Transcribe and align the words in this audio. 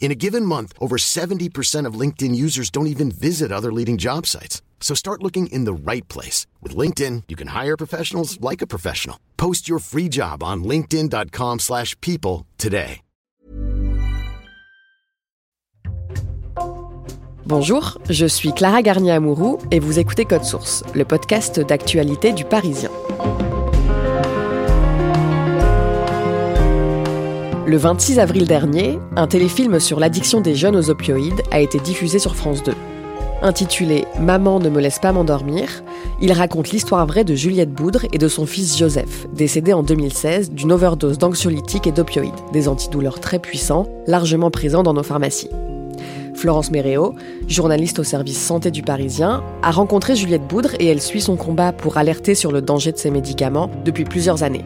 In 0.00 0.12
a 0.12 0.14
given 0.14 0.44
month, 0.44 0.74
over 0.78 0.96
70% 0.98 1.86
of 1.88 1.98
LinkedIn 1.98 2.34
users 2.36 2.70
don't 2.70 2.88
even 2.88 3.10
visit 3.10 3.50
other 3.50 3.72
leading 3.72 3.96
job 3.96 4.26
sites. 4.26 4.60
So 4.80 4.94
start 4.94 5.22
looking 5.22 5.46
in 5.46 5.64
the 5.64 5.72
right 5.72 6.06
place. 6.08 6.46
With 6.62 6.76
LinkedIn, 6.76 7.22
you 7.28 7.36
can 7.36 7.48
hire 7.48 7.76
professionals 7.76 8.38
like 8.40 8.60
a 8.62 8.66
professional. 8.66 9.18
Post 9.38 9.66
your 9.66 9.78
free 9.80 10.10
job 10.10 10.42
on 10.42 10.62
linkedin.com 10.62 11.60
slash 11.60 11.98
people 12.02 12.46
today. 12.58 13.00
Bonjour, 17.46 17.98
je 18.08 18.24
suis 18.24 18.54
Clara 18.54 18.80
Garnier-Amouroux 18.80 19.58
et 19.70 19.78
vous 19.78 19.98
écoutez 19.98 20.24
Code 20.24 20.44
Source, 20.44 20.82
le 20.94 21.04
podcast 21.04 21.60
d'actualité 21.60 22.32
du 22.32 22.46
Parisien. 22.46 22.90
Le 27.66 27.78
26 27.78 28.18
avril 28.18 28.46
dernier, 28.46 28.98
un 29.16 29.26
téléfilm 29.26 29.80
sur 29.80 29.98
l'addiction 29.98 30.42
des 30.42 30.54
jeunes 30.54 30.76
aux 30.76 30.90
opioïdes 30.90 31.40
a 31.50 31.60
été 31.60 31.78
diffusé 31.78 32.18
sur 32.18 32.36
France 32.36 32.62
2. 32.62 32.74
Intitulé 33.40 34.04
Maman 34.20 34.60
ne 34.60 34.68
me 34.68 34.82
laisse 34.82 34.98
pas 34.98 35.12
m'endormir, 35.12 35.82
il 36.20 36.30
raconte 36.32 36.72
l'histoire 36.72 37.06
vraie 37.06 37.24
de 37.24 37.34
Juliette 37.34 37.72
Boudre 37.72 38.04
et 38.12 38.18
de 38.18 38.28
son 38.28 38.44
fils 38.44 38.76
Joseph, 38.76 39.26
décédé 39.32 39.72
en 39.72 39.82
2016 39.82 40.50
d'une 40.50 40.72
overdose 40.72 41.16
d'anxiolytiques 41.16 41.86
et 41.86 41.92
d'opioïdes, 41.92 42.34
des 42.52 42.68
antidouleurs 42.68 43.18
très 43.18 43.38
puissants, 43.38 43.86
largement 44.06 44.50
présents 44.50 44.82
dans 44.82 44.94
nos 44.94 45.02
pharmacies. 45.02 45.50
Florence 46.34 46.70
Méréo, 46.70 47.14
journaliste 47.48 47.98
au 47.98 48.04
service 48.04 48.44
santé 48.44 48.70
du 48.70 48.82
Parisien, 48.82 49.42
a 49.62 49.70
rencontré 49.70 50.16
Juliette 50.16 50.46
Boudre 50.46 50.74
et 50.80 50.86
elle 50.86 51.00
suit 51.00 51.22
son 51.22 51.36
combat 51.36 51.72
pour 51.72 51.96
alerter 51.96 52.34
sur 52.34 52.52
le 52.52 52.60
danger 52.60 52.92
de 52.92 52.98
ces 52.98 53.10
médicaments 53.10 53.70
depuis 53.86 54.04
plusieurs 54.04 54.42
années. 54.42 54.64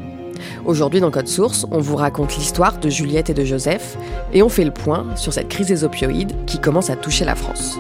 Aujourd'hui 0.65 1.01
dans 1.01 1.11
Code 1.11 1.29
Source, 1.29 1.67
on 1.71 1.81
vous 1.81 1.97
raconte 1.97 2.37
l'histoire 2.37 2.79
de 2.79 2.89
Juliette 2.89 3.31
et 3.31 3.35
de 3.35 3.45
Joseph 3.45 3.97
et 4.33 4.43
on 4.43 4.49
fait 4.49 4.65
le 4.65 4.71
point 4.71 5.07
sur 5.17 5.33
cette 5.33 5.49
crise 5.49 5.69
des 5.69 5.85
opioïdes 5.85 6.33
qui 6.47 6.59
commence 6.59 6.91
à 6.91 6.97
toucher 6.97 7.25
la 7.25 7.35
France. 7.35 7.79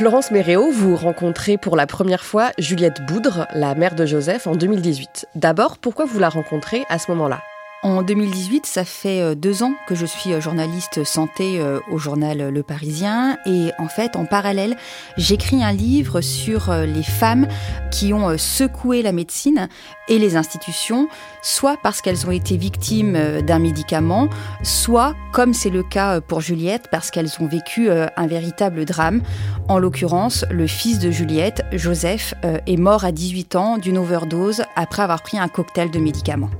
Florence 0.00 0.30
Méréo, 0.30 0.70
vous 0.70 0.96
rencontrez 0.96 1.58
pour 1.58 1.76
la 1.76 1.86
première 1.86 2.24
fois 2.24 2.52
Juliette 2.56 3.04
Boudre, 3.06 3.46
la 3.52 3.74
mère 3.74 3.94
de 3.94 4.06
Joseph, 4.06 4.46
en 4.46 4.54
2018. 4.54 5.26
D'abord, 5.34 5.76
pourquoi 5.76 6.06
vous 6.06 6.18
la 6.18 6.30
rencontrez 6.30 6.84
à 6.88 6.98
ce 6.98 7.10
moment-là? 7.10 7.42
En 7.82 8.02
2018, 8.02 8.66
ça 8.66 8.84
fait 8.84 9.22
euh, 9.22 9.34
deux 9.34 9.62
ans 9.62 9.72
que 9.88 9.94
je 9.94 10.04
suis 10.04 10.34
euh, 10.34 10.40
journaliste 10.40 11.02
santé 11.02 11.58
euh, 11.60 11.80
au 11.90 11.96
journal 11.96 12.50
Le 12.50 12.62
Parisien. 12.62 13.38
Et 13.46 13.70
en 13.78 13.88
fait, 13.88 14.16
en 14.16 14.26
parallèle, 14.26 14.76
j'écris 15.16 15.64
un 15.64 15.72
livre 15.72 16.20
sur 16.20 16.70
les 16.72 17.02
femmes 17.02 17.48
qui 17.90 18.12
ont 18.12 18.36
secoué 18.36 19.00
la 19.00 19.12
médecine 19.12 19.68
et 20.08 20.18
les 20.18 20.36
institutions, 20.36 21.08
soit 21.40 21.78
parce 21.82 22.02
qu'elles 22.02 22.26
ont 22.26 22.30
été 22.30 22.58
victimes 22.58 23.40
d'un 23.42 23.58
médicament, 23.58 24.28
soit, 24.62 25.14
comme 25.32 25.54
c'est 25.54 25.70
le 25.70 25.82
cas 25.82 26.20
pour 26.20 26.40
Juliette, 26.40 26.88
parce 26.90 27.10
qu'elles 27.10 27.30
ont 27.40 27.46
vécu 27.46 27.90
un 27.90 28.26
véritable 28.26 28.84
drame. 28.84 29.22
En 29.68 29.78
l'occurrence, 29.78 30.44
le 30.50 30.66
fils 30.66 30.98
de 30.98 31.10
Juliette, 31.10 31.62
Joseph, 31.72 32.34
est 32.42 32.76
mort 32.76 33.04
à 33.04 33.12
18 33.12 33.56
ans 33.56 33.78
d'une 33.78 33.98
overdose 33.98 34.64
après 34.76 35.02
avoir 35.02 35.22
pris 35.22 35.38
un 35.38 35.48
cocktail 35.48 35.90
de 35.90 35.98
médicaments. 35.98 36.50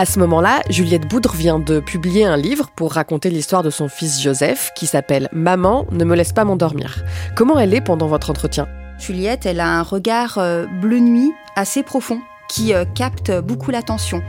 À 0.00 0.06
ce 0.06 0.18
moment-là, 0.20 0.62
Juliette 0.70 1.06
Boudre 1.06 1.34
vient 1.34 1.58
de 1.58 1.78
publier 1.78 2.24
un 2.24 2.38
livre 2.38 2.70
pour 2.74 2.94
raconter 2.94 3.28
l'histoire 3.28 3.62
de 3.62 3.68
son 3.68 3.90
fils 3.90 4.22
Joseph 4.22 4.70
qui 4.74 4.86
s'appelle 4.86 5.28
Maman 5.30 5.84
ne 5.90 6.06
me 6.06 6.16
laisse 6.16 6.32
pas 6.32 6.46
m'endormir. 6.46 7.04
Comment 7.36 7.58
elle 7.58 7.74
est 7.74 7.82
pendant 7.82 8.06
votre 8.06 8.30
entretien? 8.30 8.66
Juliette, 8.98 9.44
elle 9.44 9.60
a 9.60 9.68
un 9.68 9.82
regard 9.82 10.38
euh, 10.38 10.64
bleu 10.80 11.00
nuit 11.00 11.30
assez 11.54 11.82
profond 11.82 12.18
qui 12.48 12.72
euh, 12.72 12.86
capte 12.94 13.30
beaucoup 13.42 13.70
l'attention. 13.70 14.22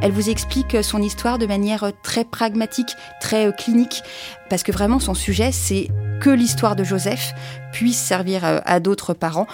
Elle 0.00 0.12
vous 0.12 0.30
explique 0.30 0.82
son 0.82 1.02
histoire 1.02 1.36
de 1.36 1.44
manière 1.44 1.84
euh, 1.84 1.90
très 2.02 2.24
pragmatique, 2.24 2.96
très 3.20 3.52
clinique, 3.52 4.00
parce 4.48 4.62
que 4.62 4.72
vraiment 4.72 4.98
son 4.98 5.12
sujet, 5.12 5.52
c'est 5.52 5.88
que 6.22 6.30
l'histoire 6.30 6.74
de 6.74 6.84
Joseph 6.84 7.34
puisse 7.70 7.98
servir 7.98 8.62
à 8.64 8.80
d'autres 8.80 9.12
parents. 9.12 9.46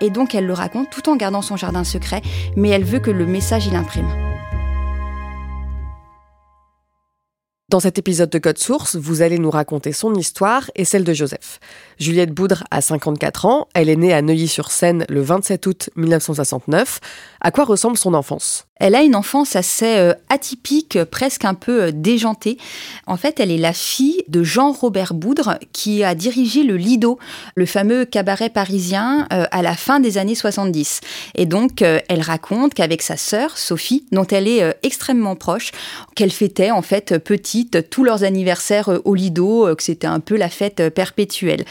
Et 0.00 0.10
donc 0.10 0.36
elle 0.36 0.46
le 0.46 0.54
raconte 0.54 0.88
tout 0.90 1.08
en 1.08 1.16
gardant 1.16 1.42
son 1.42 1.56
jardin 1.56 1.82
secret, 1.82 2.22
mais 2.54 2.68
elle 2.68 2.84
veut 2.84 3.00
que 3.00 3.10
le 3.10 3.26
message 3.26 3.66
il 3.66 3.74
imprime. 3.74 4.35
Dans 7.68 7.80
cet 7.80 7.98
épisode 7.98 8.30
de 8.30 8.38
Code 8.38 8.58
Source, 8.58 8.94
vous 8.94 9.22
allez 9.22 9.40
nous 9.40 9.50
raconter 9.50 9.90
son 9.90 10.14
histoire 10.14 10.70
et 10.76 10.84
celle 10.84 11.02
de 11.02 11.12
Joseph. 11.12 11.58
Juliette 11.98 12.32
Boudre 12.32 12.64
a 12.70 12.80
54 12.80 13.46
ans, 13.46 13.68
elle 13.74 13.88
est 13.88 13.96
née 13.96 14.12
à 14.12 14.20
Neuilly-sur-Seine 14.20 15.06
le 15.08 15.22
27 15.22 15.66
août 15.66 15.90
1969. 15.96 17.00
À 17.40 17.50
quoi 17.50 17.64
ressemble 17.64 17.96
son 17.96 18.12
enfance? 18.12 18.66
Elle 18.78 18.94
a 18.94 19.02
une 19.02 19.16
enfance 19.16 19.56
assez 19.56 19.96
euh, 19.96 20.12
atypique, 20.28 21.02
presque 21.04 21.46
un 21.46 21.54
peu 21.54 21.84
euh, 21.84 21.90
déjantée. 21.94 22.58
En 23.06 23.16
fait, 23.16 23.40
elle 23.40 23.50
est 23.50 23.56
la 23.56 23.72
fille 23.72 24.22
de 24.28 24.42
Jean-Robert 24.42 25.14
Boudre 25.14 25.58
qui 25.72 26.04
a 26.04 26.14
dirigé 26.14 26.62
le 26.62 26.76
Lido, 26.76 27.18
le 27.54 27.64
fameux 27.64 28.04
cabaret 28.04 28.50
parisien, 28.50 29.26
euh, 29.32 29.46
à 29.50 29.62
la 29.62 29.74
fin 29.74 29.98
des 29.98 30.18
années 30.18 30.34
70. 30.34 31.00
Et 31.36 31.46
donc, 31.46 31.82
elle 31.82 32.20
raconte 32.20 32.74
qu'avec 32.74 33.00
sa 33.00 33.16
sœur, 33.16 33.56
Sophie, 33.56 34.04
dont 34.12 34.26
elle 34.26 34.48
est 34.48 34.76
extrêmement 34.82 35.36
proche, 35.36 35.72
qu'elle 36.14 36.32
fêtait 36.32 36.70
en 36.70 36.82
fait 36.82 37.18
petit 37.18 37.68
tous 37.90 38.04
leurs 38.04 38.24
anniversaires 38.24 39.00
au 39.04 39.14
Lido, 39.14 39.74
que 39.74 39.82
c'était 39.82 40.06
un 40.06 40.20
peu 40.20 40.36
la 40.36 40.48
fête 40.48 40.90
perpétuelle. 40.90 41.64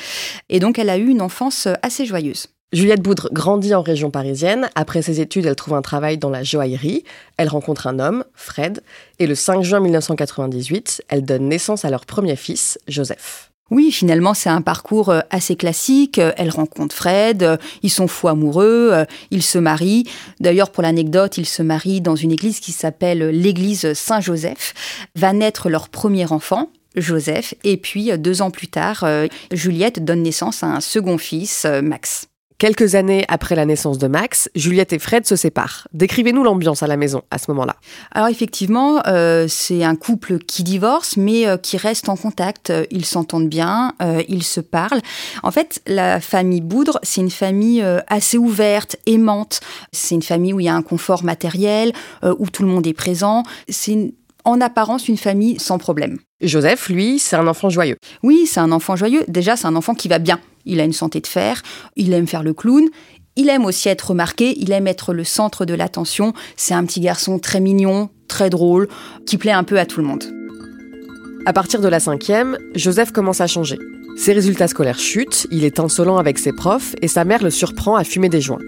Et 0.49 0.59
donc 0.59 0.79
elle 0.79 0.89
a 0.89 0.97
eu 0.97 1.07
une 1.07 1.21
enfance 1.21 1.67
assez 1.81 2.05
joyeuse. 2.05 2.47
Juliette 2.73 3.01
Boudre 3.01 3.29
grandit 3.31 3.73
en 3.73 3.81
région 3.81 4.11
parisienne. 4.11 4.69
Après 4.75 5.01
ses 5.01 5.21
études, 5.21 5.45
elle 5.45 5.55
trouve 5.55 5.75
un 5.75 5.81
travail 5.81 6.17
dans 6.17 6.29
la 6.29 6.43
joaillerie. 6.43 7.03
Elle 7.37 7.47
rencontre 7.47 7.87
un 7.87 7.99
homme, 7.99 8.25
Fred, 8.33 8.83
et 9.19 9.27
le 9.27 9.35
5 9.35 9.61
juin 9.61 9.79
1998, 9.79 11.03
elle 11.07 11.23
donne 11.23 11.47
naissance 11.47 11.85
à 11.85 11.89
leur 11.89 12.05
premier 12.05 12.35
fils, 12.35 12.77
Joseph. 12.87 13.51
Oui, 13.71 13.91
finalement, 13.91 14.35
c'est 14.35 14.49
un 14.49 14.61
parcours 14.61 15.09
euh, 15.09 15.21
assez 15.31 15.55
classique. 15.55 16.19
Elle 16.37 16.51
rencontre 16.51 16.93
Fred, 16.93 17.41
euh, 17.41 17.57
ils 17.81 17.89
sont 17.89 18.07
fous 18.07 18.27
amoureux, 18.27 18.89
euh, 18.91 19.05
ils 19.31 19.41
se 19.41 19.57
marient. 19.57 20.03
D'ailleurs, 20.39 20.69
pour 20.69 20.83
l'anecdote, 20.83 21.39
ils 21.39 21.47
se 21.47 21.63
marient 21.63 22.01
dans 22.01 22.15
une 22.15 22.31
église 22.31 22.59
qui 22.59 22.71
s'appelle 22.71 23.29
l'église 23.29 23.93
Saint-Joseph. 23.93 24.73
Va 25.15 25.33
naître 25.33 25.69
leur 25.69 25.89
premier 25.89 26.31
enfant, 26.31 26.69
Joseph, 26.95 27.53
et 27.63 27.77
puis 27.77 28.17
deux 28.17 28.41
ans 28.41 28.51
plus 28.51 28.67
tard, 28.67 29.05
Juliette 29.51 30.03
donne 30.03 30.23
naissance 30.23 30.63
à 30.63 30.67
un 30.67 30.81
second 30.81 31.17
fils, 31.17 31.65
Max. 31.83 32.27
Quelques 32.57 32.95
années 32.95 33.25
après 33.27 33.53
la 33.55 33.65
naissance 33.65 33.97
de 33.97 34.07
Max, 34.07 34.49
Juliette 34.55 34.93
et 34.93 34.99
Fred 34.99 35.27
se 35.27 35.35
séparent. 35.35 35.89
Décrivez-nous 35.91 36.41
l'ambiance 36.41 36.83
à 36.83 36.87
la 36.87 36.95
maison 36.95 37.21
à 37.29 37.37
ce 37.37 37.51
moment-là. 37.51 37.75
Alors 38.11 38.29
effectivement, 38.29 39.01
euh, 39.07 39.45
c'est 39.49 39.83
un 39.83 39.97
couple 39.97 40.39
qui 40.39 40.63
divorce, 40.63 41.17
mais 41.17 41.47
euh, 41.47 41.57
qui 41.57 41.75
reste 41.75 42.07
en 42.07 42.15
contact. 42.15 42.71
Ils 42.91 43.03
s'entendent 43.03 43.49
bien, 43.49 43.91
euh, 44.01 44.23
ils 44.29 44.43
se 44.43 44.61
parlent. 44.61 45.01
En 45.43 45.51
fait, 45.51 45.81
la 45.85 46.21
famille 46.21 46.61
Boudre, 46.61 46.97
c'est 47.03 47.19
une 47.19 47.29
famille 47.29 47.85
assez 48.07 48.37
ouverte, 48.37 48.95
aimante. 49.05 49.59
C'est 49.91 50.15
une 50.15 50.21
famille 50.21 50.53
où 50.53 50.61
il 50.61 50.65
y 50.65 50.69
a 50.69 50.75
un 50.75 50.81
confort 50.81 51.25
matériel, 51.25 51.91
où 52.23 52.49
tout 52.49 52.63
le 52.63 52.69
monde 52.69 52.87
est 52.87 52.93
présent. 52.93 53.43
C'est 53.67 54.13
en 54.45 54.61
apparence 54.61 55.09
une 55.09 55.17
famille 55.17 55.59
sans 55.59 55.77
problème. 55.77 56.19
Joseph, 56.41 56.89
lui, 56.89 57.19
c'est 57.19 57.35
un 57.35 57.47
enfant 57.47 57.69
joyeux. 57.69 57.97
Oui, 58.23 58.45
c'est 58.45 58.59
un 58.59 58.71
enfant 58.71 58.95
joyeux. 58.95 59.23
Déjà, 59.27 59.55
c'est 59.55 59.67
un 59.67 59.75
enfant 59.75 59.93
qui 59.95 60.07
va 60.07 60.19
bien. 60.19 60.39
Il 60.65 60.79
a 60.79 60.83
une 60.83 60.93
santé 60.93 61.19
de 61.19 61.27
fer, 61.27 61.61
il 61.95 62.13
aime 62.13 62.27
faire 62.27 62.43
le 62.43 62.53
clown, 62.53 62.85
il 63.35 63.49
aime 63.49 63.65
aussi 63.65 63.89
être 63.89 64.09
remarqué, 64.11 64.55
il 64.57 64.71
aime 64.71 64.87
être 64.87 65.13
le 65.13 65.23
centre 65.23 65.65
de 65.65 65.73
l'attention. 65.73 66.33
C'est 66.55 66.73
un 66.73 66.85
petit 66.85 67.01
garçon 67.01 67.39
très 67.39 67.59
mignon, 67.59 68.09
très 68.27 68.49
drôle, 68.49 68.87
qui 69.25 69.37
plaît 69.37 69.51
un 69.51 69.63
peu 69.63 69.77
à 69.77 69.85
tout 69.85 69.99
le 69.99 70.07
monde. 70.07 70.23
À 71.45 71.53
partir 71.53 71.81
de 71.81 71.87
la 71.87 71.99
cinquième, 71.99 72.57
Joseph 72.73 73.11
commence 73.11 73.41
à 73.41 73.47
changer. 73.47 73.77
Ses 74.17 74.31
résultats 74.31 74.67
scolaires 74.67 74.97
chutent, 74.97 75.45
il 75.51 75.65
est 75.65 75.79
insolent 75.79 76.17
avec 76.17 76.39
ses 76.39 76.53
profs 76.53 76.95
et 77.01 77.07
sa 77.07 77.25
mère 77.25 77.43
le 77.43 77.49
surprend 77.49 77.95
à 77.95 78.03
fumer 78.03 78.29
des 78.29 78.39
joints. 78.39 78.61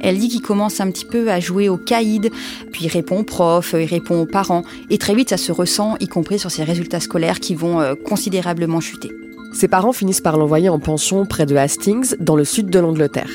Elle 0.00 0.18
dit 0.18 0.28
qu'il 0.28 0.40
commence 0.40 0.80
un 0.80 0.90
petit 0.90 1.04
peu 1.04 1.30
à 1.30 1.40
jouer 1.40 1.68
au 1.68 1.76
caïd, 1.76 2.30
puis 2.72 2.86
il 2.86 2.88
répond 2.88 3.18
aux 3.18 3.24
profs, 3.24 3.74
il 3.78 3.84
répond 3.84 4.22
aux 4.22 4.26
parents, 4.26 4.64
et 4.88 4.96
très 4.96 5.14
vite 5.14 5.28
ça 5.28 5.36
se 5.36 5.52
ressent, 5.52 5.96
y 6.00 6.08
compris 6.08 6.38
sur 6.38 6.50
ses 6.50 6.64
résultats 6.64 7.00
scolaires 7.00 7.38
qui 7.38 7.54
vont 7.54 7.80
euh, 7.80 7.94
considérablement 7.94 8.80
chuter. 8.80 9.12
Ses 9.52 9.68
parents 9.68 9.92
finissent 9.92 10.22
par 10.22 10.38
l'envoyer 10.38 10.68
en 10.68 10.80
pension 10.80 11.26
près 11.26 11.46
de 11.46 11.54
Hastings, 11.54 12.16
dans 12.18 12.34
le 12.34 12.44
sud 12.44 12.70
de 12.70 12.78
l'Angleterre. 12.78 13.30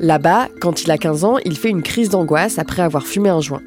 Là-bas, 0.00 0.48
quand 0.60 0.82
il 0.82 0.90
a 0.90 0.98
15 0.98 1.24
ans, 1.24 1.36
il 1.44 1.56
fait 1.56 1.70
une 1.70 1.82
crise 1.82 2.10
d'angoisse 2.10 2.58
après 2.58 2.82
avoir 2.82 3.06
fumé 3.06 3.28
un 3.28 3.40
joint. 3.40 3.62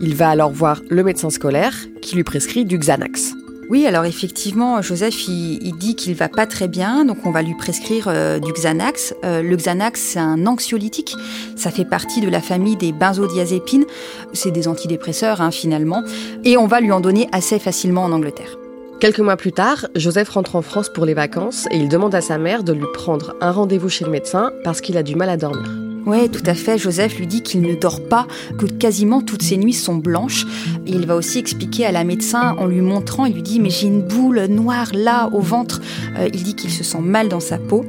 Il 0.00 0.14
va 0.14 0.28
alors 0.28 0.52
voir 0.52 0.82
le 0.90 1.02
médecin 1.02 1.30
scolaire 1.30 1.74
qui 2.02 2.14
lui 2.14 2.24
prescrit 2.24 2.64
du 2.64 2.78
Xanax. 2.78 3.34
Oui, 3.70 3.86
alors 3.86 4.04
effectivement, 4.04 4.82
Joseph, 4.82 5.28
il, 5.28 5.72
dit 5.78 5.94
qu'il 5.94 6.16
va 6.16 6.28
pas 6.28 6.48
très 6.48 6.66
bien, 6.66 7.04
donc 7.04 7.18
on 7.24 7.30
va 7.30 7.40
lui 7.40 7.54
prescrire 7.54 8.08
euh, 8.08 8.40
du 8.40 8.52
Xanax. 8.52 9.14
Euh, 9.24 9.42
le 9.42 9.54
Xanax, 9.54 10.00
c'est 10.00 10.18
un 10.18 10.44
anxiolytique. 10.48 11.14
Ça 11.54 11.70
fait 11.70 11.84
partie 11.84 12.20
de 12.20 12.28
la 12.28 12.40
famille 12.40 12.74
des 12.74 12.90
benzodiazépines. 12.90 13.84
C'est 14.32 14.50
des 14.50 14.66
antidépresseurs, 14.66 15.40
hein, 15.40 15.52
finalement. 15.52 16.02
Et 16.42 16.56
on 16.56 16.66
va 16.66 16.80
lui 16.80 16.90
en 16.90 16.98
donner 16.98 17.28
assez 17.30 17.60
facilement 17.60 18.02
en 18.02 18.10
Angleterre. 18.10 18.58
Quelques 18.98 19.20
mois 19.20 19.36
plus 19.36 19.52
tard, 19.52 19.86
Joseph 19.94 20.30
rentre 20.30 20.56
en 20.56 20.62
France 20.62 20.90
pour 20.92 21.06
les 21.06 21.14
vacances 21.14 21.68
et 21.70 21.76
il 21.76 21.88
demande 21.88 22.16
à 22.16 22.20
sa 22.20 22.38
mère 22.38 22.64
de 22.64 22.72
lui 22.72 22.86
prendre 22.92 23.36
un 23.40 23.52
rendez-vous 23.52 23.88
chez 23.88 24.04
le 24.04 24.10
médecin 24.10 24.50
parce 24.64 24.80
qu'il 24.80 24.96
a 24.96 25.04
du 25.04 25.14
mal 25.14 25.28
à 25.28 25.36
dormir. 25.36 25.89
Oui, 26.06 26.28
tout 26.30 26.42
à 26.46 26.54
fait. 26.54 26.78
Joseph 26.78 27.18
lui 27.18 27.26
dit 27.26 27.42
qu'il 27.42 27.60
ne 27.62 27.74
dort 27.74 28.06
pas, 28.08 28.26
que 28.58 28.66
quasiment 28.66 29.20
toutes 29.20 29.42
ses 29.42 29.56
nuits 29.56 29.72
sont 29.72 29.96
blanches. 29.96 30.46
il 30.86 31.06
va 31.06 31.16
aussi 31.16 31.38
expliquer 31.38 31.86
à 31.86 31.92
la 31.92 32.04
médecin 32.04 32.56
en 32.58 32.66
lui 32.66 32.80
montrant, 32.80 33.26
il 33.26 33.34
lui 33.34 33.42
dit 33.42 33.60
mais 33.60 33.70
j'ai 33.70 33.86
une 33.86 34.02
boule 34.02 34.44
noire 34.46 34.90
là 34.94 35.28
au 35.32 35.40
ventre. 35.40 35.80
Euh, 36.18 36.28
il 36.32 36.42
dit 36.42 36.54
qu'il 36.54 36.70
se 36.70 36.84
sent 36.84 37.00
mal 37.00 37.28
dans 37.28 37.40
sa 37.40 37.58
peau. 37.58 37.84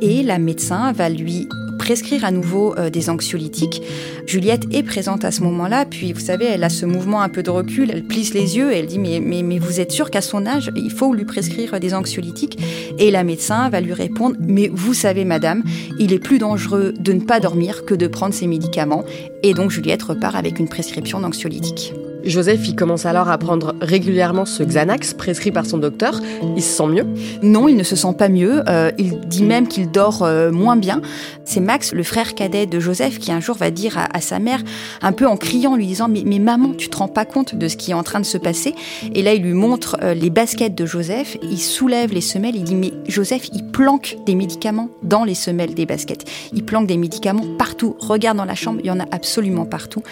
Et 0.00 0.22
la 0.22 0.38
médecin 0.38 0.92
va 0.92 1.08
lui 1.08 1.48
prescrire 1.82 2.24
à 2.24 2.30
nouveau 2.30 2.78
euh, 2.78 2.90
des 2.90 3.10
anxiolytiques. 3.10 3.82
Juliette 4.26 4.72
est 4.72 4.84
présente 4.84 5.24
à 5.24 5.32
ce 5.32 5.42
moment-là, 5.42 5.84
puis 5.84 6.12
vous 6.12 6.20
savez, 6.20 6.44
elle 6.44 6.62
a 6.62 6.68
ce 6.68 6.86
mouvement 6.86 7.22
un 7.22 7.28
peu 7.28 7.42
de 7.42 7.50
recul, 7.50 7.90
elle 7.90 8.04
plisse 8.04 8.34
les 8.34 8.56
yeux 8.56 8.72
et 8.72 8.78
elle 8.78 8.86
dit 8.86 9.00
mais, 9.00 9.18
mais, 9.18 9.42
mais 9.42 9.58
vous 9.58 9.80
êtes 9.80 9.90
sûr 9.90 10.08
qu'à 10.08 10.20
son 10.20 10.46
âge, 10.46 10.70
il 10.76 10.92
faut 10.92 11.12
lui 11.12 11.24
prescrire 11.24 11.80
des 11.80 11.92
anxiolytiques? 11.92 12.60
Et 13.00 13.10
la 13.10 13.24
médecin 13.24 13.68
va 13.68 13.80
lui 13.80 13.94
répondre 13.94 14.36
mais 14.38 14.70
vous 14.72 14.94
savez 14.94 15.24
madame, 15.24 15.64
il 15.98 16.12
est 16.12 16.20
plus 16.20 16.38
dangereux 16.38 16.94
de 16.96 17.12
ne 17.12 17.20
pas 17.20 17.40
dormir 17.40 17.84
que 17.84 17.94
de 17.94 18.06
prendre 18.06 18.32
ces 18.32 18.46
médicaments. 18.46 19.04
Et 19.42 19.52
donc 19.52 19.72
Juliette 19.72 20.04
repart 20.04 20.36
avec 20.36 20.60
une 20.60 20.68
prescription 20.68 21.18
d'anxiolytiques. 21.18 21.94
Joseph, 22.24 22.60
il 22.68 22.76
commence 22.76 23.06
alors 23.06 23.28
à 23.28 23.38
prendre 23.38 23.74
régulièrement 23.80 24.44
ce 24.44 24.62
Xanax 24.62 25.14
prescrit 25.14 25.50
par 25.50 25.66
son 25.66 25.78
docteur. 25.78 26.20
Il 26.56 26.62
se 26.62 26.76
sent 26.76 26.86
mieux? 26.86 27.06
Non, 27.42 27.68
il 27.68 27.76
ne 27.76 27.82
se 27.82 27.96
sent 27.96 28.14
pas 28.16 28.28
mieux. 28.28 28.62
Euh, 28.68 28.90
il 28.98 29.20
dit 29.20 29.42
même 29.42 29.66
qu'il 29.66 29.90
dort 29.90 30.22
euh, 30.22 30.50
moins 30.50 30.76
bien. 30.76 31.00
C'est 31.44 31.60
Max, 31.60 31.92
le 31.92 32.02
frère 32.02 32.34
cadet 32.34 32.66
de 32.66 32.80
Joseph, 32.80 33.18
qui 33.18 33.32
un 33.32 33.40
jour 33.40 33.56
va 33.56 33.70
dire 33.70 33.98
à, 34.12 34.20
sa 34.20 34.38
mère, 34.38 34.62
un 35.00 35.12
peu 35.12 35.26
en 35.26 35.36
criant, 35.36 35.76
lui 35.76 35.86
disant 35.86 36.08
mais, 36.08 36.22
mais, 36.24 36.38
maman, 36.38 36.72
tu 36.76 36.88
te 36.88 36.96
rends 36.96 37.08
pas 37.08 37.24
compte 37.24 37.54
de 37.54 37.68
ce 37.68 37.76
qui 37.76 37.90
est 37.90 37.94
en 37.94 38.02
train 38.02 38.20
de 38.20 38.24
se 38.24 38.38
passer? 38.38 38.74
Et 39.14 39.22
là, 39.22 39.34
il 39.34 39.42
lui 39.42 39.54
montre 39.54 39.96
euh, 40.02 40.14
les 40.14 40.30
baskets 40.30 40.74
de 40.74 40.86
Joseph. 40.86 41.36
Il 41.42 41.58
soulève 41.58 42.12
les 42.12 42.20
semelles. 42.20 42.56
Il 42.56 42.64
dit 42.64 42.74
mais 42.74 42.92
Joseph, 43.08 43.48
il 43.52 43.64
planque 43.64 44.16
des 44.26 44.34
médicaments 44.34 44.88
dans 45.02 45.24
les 45.24 45.34
semelles 45.34 45.74
des 45.74 45.86
baskets. 45.86 46.24
Il 46.52 46.64
planque 46.64 46.86
des 46.86 46.96
médicaments 46.96 47.46
partout. 47.58 47.96
Regarde 47.98 48.38
dans 48.38 48.44
la 48.44 48.54
chambre, 48.54 48.80
il 48.82 48.86
y 48.86 48.90
en 48.90 49.00
a 49.00 49.06
absolument 49.10 49.66
partout. 49.66 50.02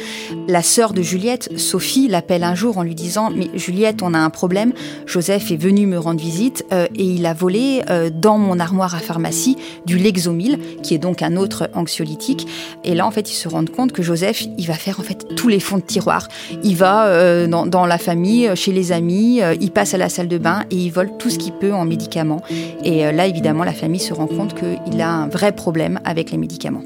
La 0.49 0.63
sœur 0.63 0.93
de 0.93 1.03
Juliette, 1.03 1.51
Sophie, 1.57 2.00
l'appelle 2.09 2.45
un 2.45 2.55
jour 2.55 2.79
en 2.79 2.83
lui 2.83 2.95
disant 2.95 3.31
Mais 3.35 3.49
Juliette, 3.55 4.03
on 4.03 4.15
a 4.15 4.19
un 4.19 4.31
problème. 4.31 4.73
Joseph 5.07 5.51
est 5.51 5.57
venu 5.57 5.87
me 5.87 5.99
rendre 5.99 6.21
visite 6.21 6.65
euh, 6.73 6.87
et 6.95 7.05
il 7.05 7.27
a 7.27 7.35
volé 7.35 7.83
euh, 7.91 8.11
dans 8.11 8.39
mon 8.39 8.59
armoire 8.59 8.95
à 8.95 8.99
pharmacie 8.99 9.57
du 9.87 9.99
Lexomil, 9.99 10.59
qui 10.83 10.95
est 10.95 10.99
donc 10.99 11.23
un 11.23 11.37
autre 11.37 11.71
anxiolytique. 11.75 12.47
Et 12.85 12.95
là, 12.95 13.07
en 13.07 13.11
fait, 13.11 13.31
ils 13.31 13.35
se 13.35 13.49
rendent 13.49 13.71
compte 13.71 13.93
que 13.93 14.03
Joseph, 14.03 14.45
il 14.59 14.67
va 14.67 14.75
faire 14.75 15.01
en 15.01 15.03
fait 15.03 15.35
tous 15.37 15.49
les 15.49 15.61
fonds 15.61 15.79
de 15.79 15.83
tiroir. 15.83 16.29
Il 16.63 16.77
va 16.77 17.07
euh, 17.07 17.47
dans, 17.47 17.87
la 17.87 17.99
famille, 17.99 18.51
chez 18.55 18.73
les 18.73 18.93
amis, 18.93 19.41
il 19.61 19.71
passe 19.71 19.95
à 19.95 19.99
la 19.99 20.09
salle 20.09 20.29
de 20.29 20.39
bain 20.39 20.65
et 20.71 20.77
il 20.77 20.91
vole 20.91 21.11
tout 21.19 21.31
ce 21.31 21.39
qu'il 21.39 21.53
peut 21.53 21.73
en 21.73 21.85
médicaments. 21.85 22.43
Et 22.85 23.11
là, 23.13 23.27
évidemment, 23.27 23.65
la 23.65 23.73
famille 23.73 24.01
se 24.01 24.13
rend 24.13 24.27
compte 24.27 24.55
qu'il 24.55 25.01
a 25.01 25.11
un 25.11 25.29
vrai 25.29 25.53
problème 25.53 26.01
avec 26.05 26.31
les 26.31 26.39
médicaments. 26.39 26.83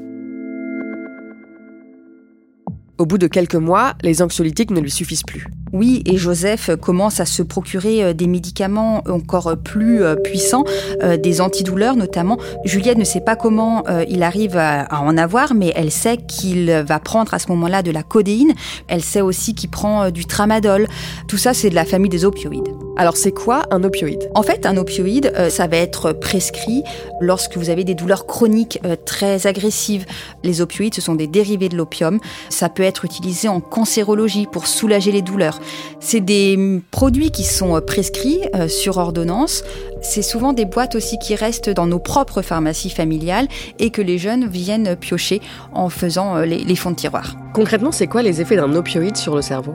Au 2.97 3.05
bout 3.05 3.17
de 3.17 3.27
quelques 3.27 3.55
mois, 3.55 3.95
les 4.03 4.21
anxiolytiques 4.21 4.71
ne 4.71 4.79
lui 4.79 4.91
suffisent 4.91 5.23
plus. 5.23 5.47
Oui, 5.73 6.01
et 6.05 6.15
Joseph 6.15 6.69
commence 6.77 7.19
à 7.19 7.25
se 7.25 7.43
procurer 7.43 8.01
euh, 8.01 8.13
des 8.13 8.27
médicaments 8.27 9.03
encore 9.09 9.57
plus 9.57 10.01
euh, 10.01 10.15
puissants, 10.15 10.63
euh, 11.03 11.17
des 11.17 11.41
antidouleurs 11.41 11.97
notamment. 11.97 12.37
Juliette 12.63 12.97
ne 12.97 13.03
sait 13.03 13.19
pas 13.19 13.35
comment 13.35 13.83
il 14.07 14.23
arrive 14.23 14.57
à 14.57 15.01
en 15.01 15.17
avoir, 15.17 15.53
mais 15.53 15.73
elle 15.75 15.91
sait 15.91 16.17
qu'il 16.17 16.71
va 16.87 16.99
prendre 16.99 17.33
à 17.33 17.39
ce 17.39 17.47
moment-là 17.49 17.83
de 17.83 17.91
la 17.91 18.03
codéine. 18.03 18.53
Elle 18.87 19.03
sait 19.03 19.21
aussi 19.21 19.53
qu'il 19.53 19.69
prend 19.69 20.09
du 20.09 20.25
tramadol. 20.25 20.87
Tout 21.27 21.37
ça, 21.37 21.53
c'est 21.53 21.69
de 21.69 21.75
la 21.75 21.85
famille 21.85 22.09
des 22.09 22.25
opioïdes. 22.25 22.69
Alors 22.97 23.17
c'est 23.17 23.31
quoi 23.31 23.63
un 23.71 23.83
opioïde? 23.83 24.29
En 24.35 24.43
fait, 24.43 24.65
un 24.65 24.77
opioïde, 24.77 25.33
ça 25.49 25.67
va 25.67 25.77
être 25.77 26.13
prescrit 26.13 26.83
lorsque 27.19 27.57
vous 27.57 27.69
avez 27.69 27.83
des 27.83 27.95
douleurs 27.95 28.25
chroniques 28.25 28.79
très 29.05 29.47
agressives. 29.47 30.05
Les 30.43 30.61
opioïdes, 30.61 30.95
ce 30.95 31.01
sont 31.01 31.15
des 31.15 31.27
dérivés 31.27 31.69
de 31.69 31.75
l'opium. 31.75 32.19
Ça 32.49 32.69
peut 32.69 32.83
être 32.83 33.05
utilisé 33.05 33.47
en 33.47 33.59
cancérologie 33.59 34.47
pour 34.51 34.67
soulager 34.67 35.11
les 35.11 35.21
douleurs. 35.21 35.59
C'est 35.99 36.21
des 36.21 36.81
produits 36.91 37.31
qui 37.31 37.43
sont 37.43 37.75
euh, 37.75 37.81
prescrits 37.81 38.41
euh, 38.55 38.67
sur 38.67 38.97
ordonnance. 38.97 39.63
C'est 40.07 40.21
souvent 40.21 40.53
des 40.53 40.65
boîtes 40.65 40.95
aussi 40.95 41.17
qui 41.17 41.35
restent 41.35 41.71
dans 41.71 41.87
nos 41.87 41.99
propres 41.99 42.43
pharmacies 42.43 42.91
familiales 42.91 43.47
et 43.79 43.89
que 43.89 44.03
les 44.03 44.17
jeunes 44.17 44.47
viennent 44.47 44.95
piocher 44.95 45.41
en 45.73 45.89
faisant 45.89 46.37
euh, 46.37 46.45
les, 46.45 46.75
fonds 46.75 46.91
de 46.91 46.95
tiroir. 46.95 47.35
Concrètement, 47.53 47.91
c'est 47.91 48.07
quoi 48.07 48.21
les 48.21 48.39
effets 48.39 48.55
d'un 48.55 48.75
opioïde 48.75 49.17
sur 49.17 49.35
le 49.35 49.41
cerveau? 49.41 49.73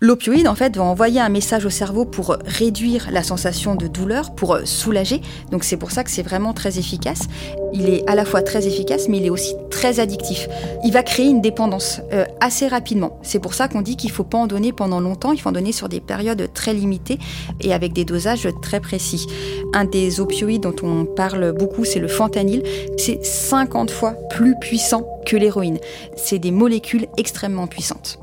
L'opioïde, 0.00 0.48
en 0.48 0.54
fait, 0.54 0.76
va 0.76 0.82
envoyer 0.82 1.20
un 1.20 1.28
message 1.28 1.64
au 1.66 1.70
cerveau 1.70 2.04
pour 2.04 2.36
réduire 2.44 3.08
la 3.12 3.22
sensation 3.22 3.74
de 3.74 3.86
douleur, 3.86 4.34
pour 4.34 4.58
soulager. 4.64 5.20
Donc 5.50 5.64
c'est 5.64 5.76
pour 5.76 5.92
ça 5.92 6.02
que 6.02 6.10
c'est 6.10 6.22
vraiment 6.22 6.52
très 6.52 6.78
efficace. 6.78 7.28
Il 7.72 7.88
est 7.88 8.08
à 8.08 8.14
la 8.14 8.24
fois 8.24 8.42
très 8.42 8.66
efficace, 8.66 9.08
mais 9.08 9.18
il 9.18 9.26
est 9.26 9.30
aussi 9.30 9.54
très 9.70 10.00
addictif. 10.00 10.48
Il 10.84 10.92
va 10.92 11.02
créer 11.02 11.26
une 11.26 11.42
dépendance 11.42 12.00
assez 12.40 12.66
rapidement. 12.66 13.18
C'est 13.22 13.38
pour 13.38 13.52
ça 13.52 13.68
qu'on 13.68 13.82
dit 13.82 13.96
qu'il 13.96 14.10
ne 14.10 14.14
faut 14.14 14.24
pas 14.24 14.38
en 14.38 14.46
donner 14.46 14.72
pendant 14.72 15.00
longtemps, 15.00 15.32
il 15.32 15.40
faut 15.40 15.50
en 15.50 15.52
donner 15.52 15.72
sur 15.72 15.88
des 15.88 16.00
périodes 16.00 16.50
très 16.54 16.72
limitées 16.72 17.18
et 17.60 17.74
avec 17.74 17.92
des 17.92 18.06
dosages 18.06 18.48
très 18.62 18.80
précis. 18.80 19.26
Un 19.72 19.84
des 19.84 20.20
opioïdes 20.20 20.62
dont 20.62 20.76
on 20.82 21.04
parle 21.04 21.52
beaucoup, 21.52 21.84
c'est 21.84 22.00
le 22.00 22.08
fentanyl. 22.08 22.62
C'est 22.96 23.24
50 23.24 23.90
fois 23.90 24.14
plus 24.30 24.54
puissant 24.60 25.06
que 25.26 25.36
l'héroïne. 25.36 25.78
C'est 26.16 26.38
des 26.38 26.50
molécules 26.50 27.06
extrêmement 27.16 27.66
puissantes. 27.66 28.18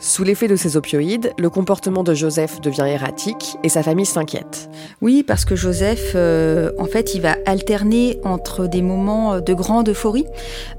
Sous 0.00 0.22
l'effet 0.22 0.46
de 0.46 0.54
ces 0.54 0.76
opioïdes, 0.76 1.32
le 1.38 1.50
comportement 1.50 2.04
de 2.04 2.14
Joseph 2.14 2.60
devient 2.60 2.86
erratique 2.86 3.56
et 3.64 3.68
sa 3.68 3.82
famille 3.82 4.06
s'inquiète. 4.06 4.70
Oui, 5.02 5.24
parce 5.26 5.44
que 5.44 5.56
Joseph, 5.56 6.12
euh, 6.14 6.70
en 6.78 6.84
fait, 6.84 7.16
il 7.16 7.20
va 7.20 7.36
alterner 7.46 8.20
entre 8.22 8.68
des 8.68 8.80
moments 8.80 9.40
de 9.40 9.54
grande 9.54 9.88
euphorie, 9.88 10.24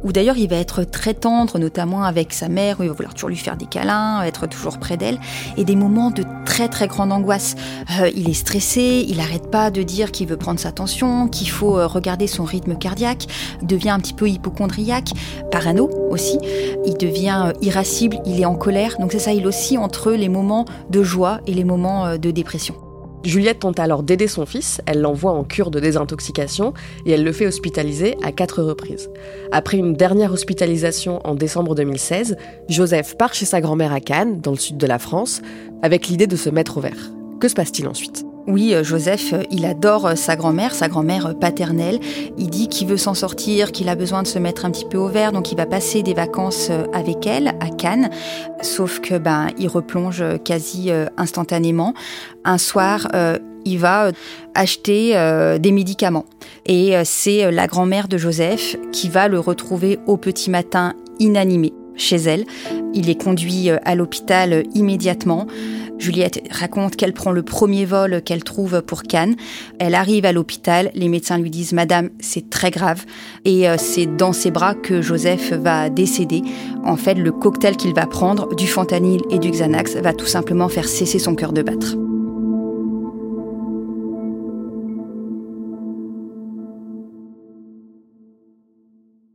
où 0.04 0.14
d'ailleurs 0.14 0.38
il 0.38 0.50
va 0.50 0.56
être 0.56 0.86
très 0.86 1.14
tendre, 1.14 1.60
notamment 1.60 2.04
avec 2.04 2.32
sa 2.32 2.48
mère, 2.48 2.80
où 2.80 2.84
il 2.84 2.88
va 2.88 2.96
vouloir 2.96 3.14
toujours 3.14 3.28
lui 3.28 3.36
faire 3.36 3.58
des 3.58 3.66
câlins, 3.66 4.24
être 4.24 4.48
toujours 4.48 4.80
près 4.80 4.96
d'elle, 4.96 5.20
et 5.58 5.66
des 5.66 5.76
moments 5.76 6.12
de 6.12 6.24
très 6.46 6.70
très 6.70 6.88
grande 6.88 7.12
angoisse. 7.12 7.56
Euh, 8.00 8.10
il 8.16 8.30
est 8.30 8.34
stressé, 8.34 9.06
il 9.06 9.18
n'arrête 9.18 9.52
pas 9.52 9.70
de 9.70 9.84
dire 9.84 10.14
qu'il 10.14 10.28
veut 10.28 10.38
prendre 10.38 10.62
sa 10.62 10.72
tension, 10.72 11.28
qu'il 11.28 11.50
faut 11.50 11.78
euh, 11.78 11.88
regarder 11.88 12.28
son 12.28 12.46
rythme 12.46 12.78
cardiaque, 12.78 13.28
devient 13.64 13.90
un 13.90 14.00
petit 14.00 14.14
peu 14.14 14.30
hypochondriaque, 14.30 15.10
parano 15.52 15.90
aussi, 16.10 16.40
il 16.86 16.98
devient 16.98 17.52
irascible, 17.62 18.18
il 18.26 18.40
est 18.40 18.46
en 18.46 18.56
colère. 18.56 18.96
Ça, 19.18 19.34
il 19.34 19.48
aussi 19.48 19.78
entre 19.78 20.12
les 20.12 20.30
moments 20.30 20.66
de 20.90 21.02
joie 21.02 21.40
et 21.48 21.54
les 21.54 21.64
moments 21.64 22.06
euh, 22.06 22.18
de 22.18 22.32
dépression. 22.32 22.76
Juliette 23.26 23.60
tente 23.60 23.80
alors 23.80 24.04
d'aider 24.04 24.28
son 24.28 24.46
fils, 24.46 24.82
elle 24.86 25.02
l'envoie 25.02 25.34
en 25.34 25.44
cure 25.44 25.72
de 25.72 25.80
désintoxication 25.80 26.74
et 27.06 27.12
elle 27.12 27.24
le 27.24 27.34
fait 27.34 27.48
hospitaliser 27.48 28.16
à 28.24 28.32
quatre 28.32 28.64
reprises. 28.64 29.10
Après 29.52 29.78
une 29.78 29.94
dernière 29.94 30.32
hospitalisation 30.32 31.20
en 31.26 31.36
décembre 31.36 31.76
2016, 31.76 32.38
Joseph 32.70 33.18
part 33.18 33.34
chez 33.34 33.46
sa 33.46 33.60
grand-mère 33.60 33.92
à 33.92 34.00
Cannes, 34.00 34.40
dans 34.40 34.52
le 34.52 34.58
sud 34.58 34.78
de 34.78 34.88
la 34.88 35.00
France, 35.00 35.42
avec 35.82 36.08
l'idée 36.08 36.28
de 36.28 36.38
se 36.38 36.50
mettre 36.50 36.78
au 36.78 36.82
vert. 36.82 37.12
Que 37.42 37.50
se 37.50 37.56
passe-t-il 37.56 37.88
ensuite? 37.88 38.26
Oui, 38.50 38.74
euh, 38.74 38.84
Joseph, 38.84 39.34
euh, 39.34 39.44
il 39.52 39.64
adore 39.64 40.08
euh, 40.08 40.16
sa 40.16 40.36
grand-mère, 40.36 40.74
sa 40.74 40.88
grand-mère 40.88 41.36
paternelle. 41.40 42.00
Il 42.38 42.50
dit 42.50 42.68
qu'il 42.68 42.88
veut 42.88 42.98
s'en 42.98 43.14
sortir, 43.14 43.72
qu'il 43.72 43.90
a 43.90 43.96
besoin 43.96 44.24
de 44.24 44.28
se 44.28 44.40
mettre 44.40 44.66
un 44.66 44.72
petit 44.72 44.86
peu 44.86 44.98
au 44.98 45.08
vert, 45.08 45.32
donc 45.32 45.52
il 45.52 45.56
va 45.56 45.68
passer 45.68 46.02
des 46.02 46.16
vacances 46.16 46.72
avec 46.94 47.28
elle 47.28 47.50
à 47.60 47.70
Cannes. 47.70 48.10
Sauf 48.62 49.00
que 49.02 49.18
ben, 49.20 49.50
il 49.60 49.68
replonge 49.68 50.24
quasi 50.44 50.92
instantanément. 51.18 51.94
Un 52.44 52.58
soir, 52.58 53.08
il 53.66 53.78
va 53.78 54.12
acheter 54.56 55.14
des 55.60 55.72
médicaments. 55.72 56.26
Et 56.66 56.94
c'est 57.04 57.52
la 57.52 57.68
grand-mère 57.68 58.08
de 58.08 58.18
Joseph 58.18 58.76
qui 58.92 59.10
va 59.10 59.28
le 59.28 59.40
retrouver 59.40 60.00
au 60.08 60.18
petit 60.18 60.50
matin 60.50 60.94
inanimé 61.20 61.74
chez 62.00 62.18
elle. 62.18 62.46
Il 62.94 63.10
est 63.10 63.22
conduit 63.22 63.70
à 63.70 63.96
l'hôpital 63.96 64.64
immédiatement. 64.74 65.48
Juliette 66.00 66.42
raconte 66.50 66.96
qu'elle 66.96 67.14
prend 67.14 67.32
le 67.32 67.44
premier 67.44 67.86
vol 67.86 68.22
qu'elle 68.22 68.44
trouve 68.44 68.82
pour 68.82 69.04
Cannes. 69.04 69.36
Elle 69.80 69.96
arrive 69.96 70.26
à 70.26 70.32
l'hôpital, 70.32 70.92
les 70.96 71.10
médecins 71.10 71.38
lui 71.38 71.50
disent 71.50 71.74
Madame, 71.74 72.10
c'est 72.20 72.50
très 72.50 72.72
grave. 72.72 73.06
Et 73.46 73.70
euh, 73.70 73.76
c'est 73.78 74.06
dans 74.06 74.34
ses 74.34 74.50
bras 74.50 74.74
que 74.74 75.02
Joseph 75.02 75.52
va 75.52 75.90
décéder. 75.90 76.42
En 76.86 76.96
fait, 76.96 77.16
le 77.16 77.32
cocktail 77.32 77.76
qu'il 77.76 77.94
va 77.94 78.08
prendre, 78.08 78.56
du 78.56 78.68
fentanyl 78.68 79.22
et 79.30 79.40
du 79.40 79.52
Xanax, 79.52 79.96
va 79.98 80.14
tout 80.14 80.26
simplement 80.26 80.70
faire 80.70 80.88
cesser 80.88 81.20
son 81.20 81.36
cœur 81.36 81.52
de 81.52 81.62
battre. 81.62 81.96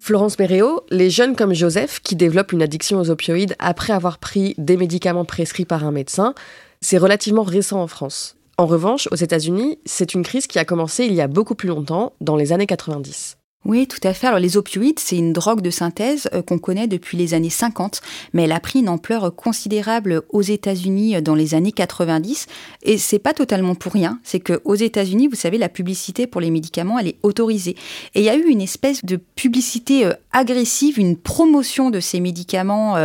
Florence 0.07 0.39
Méréo, 0.39 0.83
les 0.91 1.09
jeunes 1.09 1.35
comme 1.35 1.55
Joseph 1.55 2.01
qui 2.03 2.15
développent 2.15 2.53
une 2.53 2.61
addiction 2.61 3.01
aux 3.01 3.09
opioïdes 3.09 3.57
après 3.59 3.95
avoir 3.95 4.19
pris 4.19 4.55
des 4.59 4.77
médicaments 4.77 5.25
prescrits 5.25 5.65
par 5.65 5.83
un 5.83 5.93
médecin, 5.93 6.35
c'est 6.83 6.99
relativement 6.99 7.43
récent 7.43 7.81
en 7.81 7.87
France. 7.87 8.37
En 8.59 8.67
revanche, 8.67 9.09
aux 9.13 9.17
États-Unis, 9.17 9.79
c'est 9.87 10.13
une 10.13 10.23
crise 10.23 10.47
qui 10.47 10.59
a 10.59 10.67
commencé 10.67 11.07
il 11.07 11.15
y 11.15 11.23
a 11.23 11.27
beaucoup 11.27 11.55
plus 11.55 11.71
longtemps, 11.71 12.13
dans 12.21 12.37
les 12.37 12.53
années 12.53 12.67
90. 12.67 13.39
Oui, 13.65 13.87
tout 13.87 14.01
à 14.07 14.13
fait. 14.13 14.27
Alors 14.27 14.41
les 14.41 14.59
opioïdes, 14.59 14.99
c'est 14.99 15.17
une 15.17 15.33
drogue 15.33 15.63
de 15.63 15.71
synthèse 15.71 16.29
euh, 16.35 16.43
qu'on 16.43 16.59
connaît 16.59 16.87
depuis 16.87 17.17
les 17.17 17.33
années 17.33 17.49
50, 17.49 18.03
mais 18.35 18.43
elle 18.43 18.53
a 18.53 18.61
pris 18.61 18.81
une 18.81 18.91
ampleur 18.91 19.35
considérable 19.35 20.23
aux 20.29 20.43
États-Unis 20.43 21.17
euh, 21.17 21.21
dans 21.23 21.35
les 21.35 21.55
années 21.55 21.73
90 21.73 22.47
et 22.83 22.99
c'est 22.99 23.19
pas 23.19 23.33
totalement 23.33 23.75
pour 23.75 23.93
rien, 23.93 24.21
c'est 24.23 24.41
que 24.41 24.61
aux 24.67 24.75
États-Unis, 24.75 25.29
vous 25.29 25.35
savez, 25.35 25.57
la 25.57 25.71
publicité 25.71 26.27
pour 26.27 26.43
les 26.43 26.51
médicaments, 26.51 26.99
elle 26.99 27.09
est 27.09 27.19
autorisée 27.23 27.75
et 28.15 28.21
il 28.21 28.25
y 28.25 28.29
a 28.29 28.37
eu 28.37 28.49
une 28.49 28.61
espèce 28.61 29.03
de 29.03 29.17
publicité 29.17 30.05
euh, 30.05 30.13
agressive, 30.33 30.99
une 30.99 31.17
promotion 31.17 31.89
de 31.89 32.01
ces 32.01 32.21
médicaments, 32.21 32.97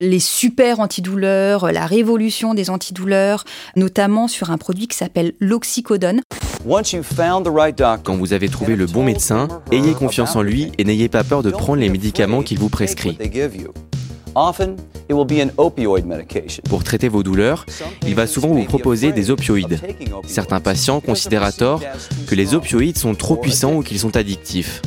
les 0.00 0.18
super 0.18 0.80
antidouleurs, 0.80 1.70
la 1.70 1.86
révolution 1.86 2.52
des 2.52 2.68
antidouleurs, 2.68 3.44
notamment 3.76 4.26
sur 4.26 4.50
un 4.50 4.58
produit 4.58 4.88
qui 4.88 4.96
s'appelle 4.96 5.34
l'oxycodone. 5.38 6.20
Quand 8.04 8.16
vous 8.16 8.32
avez 8.32 8.48
trouvé 8.48 8.74
le 8.74 8.86
bon 8.86 9.02
médecin, 9.02 9.48
ayez 9.70 9.92
confiance 9.92 10.34
en 10.34 10.40
lui 10.40 10.72
et 10.78 10.84
n'ayez 10.84 11.10
pas 11.10 11.22
peur 11.22 11.42
de 11.42 11.50
prendre 11.50 11.80
les 11.80 11.90
médicaments 11.90 12.42
qu'il 12.42 12.58
vous 12.58 12.70
prescrit. 12.70 13.18
Pour 16.68 16.82
traiter 16.82 17.08
vos 17.08 17.22
douleurs, 17.22 17.66
il 18.06 18.14
va 18.14 18.26
souvent 18.26 18.48
vous 18.48 18.64
proposer 18.64 19.12
des 19.12 19.30
opioïdes. 19.30 19.78
Certains 20.26 20.60
patients 20.60 21.00
considèrent 21.00 21.42
à 21.42 21.52
tort 21.52 21.82
que 22.26 22.34
les 22.34 22.54
opioïdes 22.54 22.96
sont 22.96 23.14
trop 23.14 23.36
puissants 23.36 23.74
ou 23.74 23.82
qu'ils 23.82 23.98
sont 23.98 24.16
addictifs. 24.16 24.80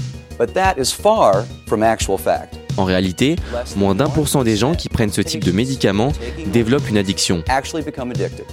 En 2.77 2.85
réalité, 2.85 3.35
moins 3.75 3.95
d'un 3.95 4.07
pour 4.07 4.27
cent 4.27 4.43
des 4.43 4.55
gens 4.55 4.75
qui 4.75 4.87
prennent 4.87 5.11
ce 5.11 5.21
type 5.21 5.43
de 5.43 5.51
médicaments 5.51 6.13
développent 6.47 6.89
une 6.89 6.97
addiction. 6.97 7.43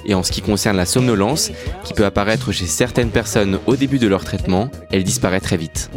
Et 0.06 0.14
en 0.14 0.22
ce 0.22 0.32
qui 0.32 0.40
concerne 0.40 0.76
la 0.76 0.86
somnolence, 0.86 1.50
qui 1.84 1.94
peut 1.94 2.06
apparaître 2.06 2.50
chez 2.52 2.66
certaines 2.66 3.10
personnes 3.10 3.58
au 3.66 3.76
début 3.76 3.98
de 3.98 4.08
leur 4.08 4.24
traitement, 4.24 4.70
elle 4.90 5.04
disparaît 5.04 5.40
très 5.40 5.56
vite. 5.56 5.90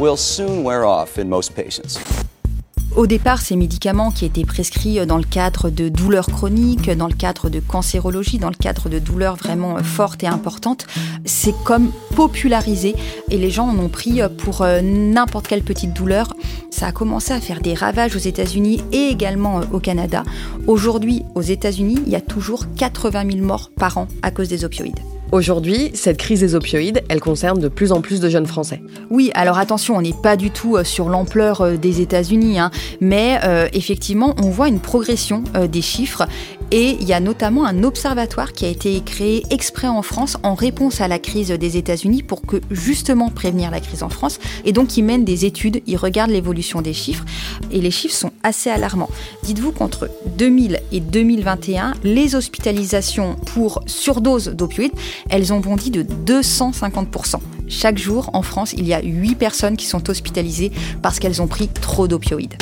Au 2.96 3.06
départ, 3.06 3.40
ces 3.40 3.54
médicaments 3.54 4.10
qui 4.10 4.24
étaient 4.24 4.44
prescrits 4.44 5.06
dans 5.06 5.18
le 5.18 5.24
cadre 5.24 5.70
de 5.70 5.88
douleurs 5.88 6.26
chroniques, 6.26 6.90
dans 6.90 7.06
le 7.06 7.14
cadre 7.14 7.48
de 7.48 7.60
cancérologie, 7.60 8.38
dans 8.38 8.48
le 8.48 8.56
cadre 8.56 8.88
de 8.88 8.98
douleurs 8.98 9.36
vraiment 9.36 9.76
fortes 9.84 10.24
et 10.24 10.26
importantes, 10.26 10.86
c'est 11.24 11.54
comme 11.64 11.92
popularisé 12.16 12.96
et 13.30 13.36
les 13.36 13.50
gens 13.50 13.68
en 13.68 13.78
ont 13.78 13.88
pris 13.88 14.20
pour 14.38 14.62
euh, 14.62 14.80
n'importe 14.82 15.46
quelle 15.46 15.62
petite 15.62 15.92
douleur. 15.92 16.34
Ça 16.78 16.86
a 16.86 16.92
commencé 16.92 17.32
à 17.32 17.40
faire 17.40 17.60
des 17.60 17.74
ravages 17.74 18.14
aux 18.14 18.20
États-Unis 18.20 18.80
et 18.92 19.08
également 19.08 19.58
euh, 19.58 19.64
au 19.72 19.80
Canada. 19.80 20.22
Aujourd'hui, 20.68 21.24
aux 21.34 21.42
États-Unis, 21.42 21.98
il 22.06 22.12
y 22.12 22.14
a 22.14 22.20
toujours 22.20 22.72
80 22.76 23.32
000 23.32 23.44
morts 23.44 23.72
par 23.74 23.98
an 23.98 24.06
à 24.22 24.30
cause 24.30 24.48
des 24.48 24.64
opioïdes. 24.64 25.00
Aujourd'hui, 25.30 25.90
cette 25.92 26.16
crise 26.16 26.40
des 26.40 26.54
opioïdes, 26.54 27.02
elle 27.10 27.20
concerne 27.20 27.60
de 27.60 27.68
plus 27.68 27.92
en 27.92 28.00
plus 28.00 28.18
de 28.18 28.30
jeunes 28.30 28.46
Français. 28.46 28.80
Oui, 29.10 29.30
alors 29.34 29.58
attention, 29.58 29.94
on 29.94 30.00
n'est 30.00 30.14
pas 30.14 30.36
du 30.36 30.50
tout 30.50 30.76
euh, 30.76 30.84
sur 30.84 31.10
l'ampleur 31.10 31.60
euh, 31.60 31.76
des 31.76 32.00
États-Unis, 32.00 32.58
hein, 32.58 32.70
mais 33.02 33.38
euh, 33.44 33.68
effectivement, 33.74 34.34
on 34.42 34.48
voit 34.48 34.68
une 34.68 34.80
progression 34.80 35.44
des 35.70 35.82
chiffres 35.82 36.26
et 36.70 36.98
il 37.00 37.04
y 37.04 37.14
a 37.14 37.20
notamment 37.20 37.64
un 37.64 37.82
observatoire 37.82 38.52
qui 38.52 38.66
a 38.66 38.68
été 38.68 39.00
créé 39.00 39.42
exprès 39.50 39.88
en 39.88 40.02
France 40.02 40.36
en 40.42 40.54
réponse 40.54 41.00
à 41.00 41.08
la 41.08 41.18
crise 41.18 41.48
des 41.48 41.76
États-Unis 41.78 42.22
pour 42.22 42.42
que 42.42 42.60
justement 42.70 43.30
prévenir 43.30 43.70
la 43.70 43.80
crise 43.80 44.02
en 44.02 44.10
France. 44.10 44.38
Et 44.66 44.72
donc, 44.72 44.96
il 44.98 45.04
mène 45.04 45.24
des 45.24 45.46
études, 45.46 45.80
il 45.86 45.96
regarde 45.96 46.30
l'évolution 46.30 46.82
des 46.82 46.92
chiffres 46.92 47.24
et 47.70 47.80
les 47.80 47.90
chiffres 47.90 48.14
sont 48.14 48.32
assez 48.42 48.68
alarmants. 48.68 49.08
Dites-vous 49.44 49.72
qu'entre 49.72 50.10
2000 50.36 50.80
et 50.92 51.00
2021, 51.00 51.94
les 52.04 52.34
hospitalisations 52.34 53.36
pour 53.46 53.82
surdose 53.86 54.48
d'opioïdes 54.48 54.92
elles 55.28 55.52
ont 55.52 55.60
bondi 55.60 55.90
de 55.90 56.02
250%. 56.02 57.36
Chaque 57.68 57.98
jour, 57.98 58.30
en 58.32 58.42
France, 58.42 58.72
il 58.72 58.86
y 58.86 58.94
a 58.94 59.02
8 59.02 59.34
personnes 59.34 59.76
qui 59.76 59.86
sont 59.86 60.08
hospitalisées 60.08 60.72
parce 61.02 61.18
qu'elles 61.18 61.42
ont 61.42 61.46
pris 61.46 61.68
trop 61.68 62.08
d'opioïdes. 62.08 62.56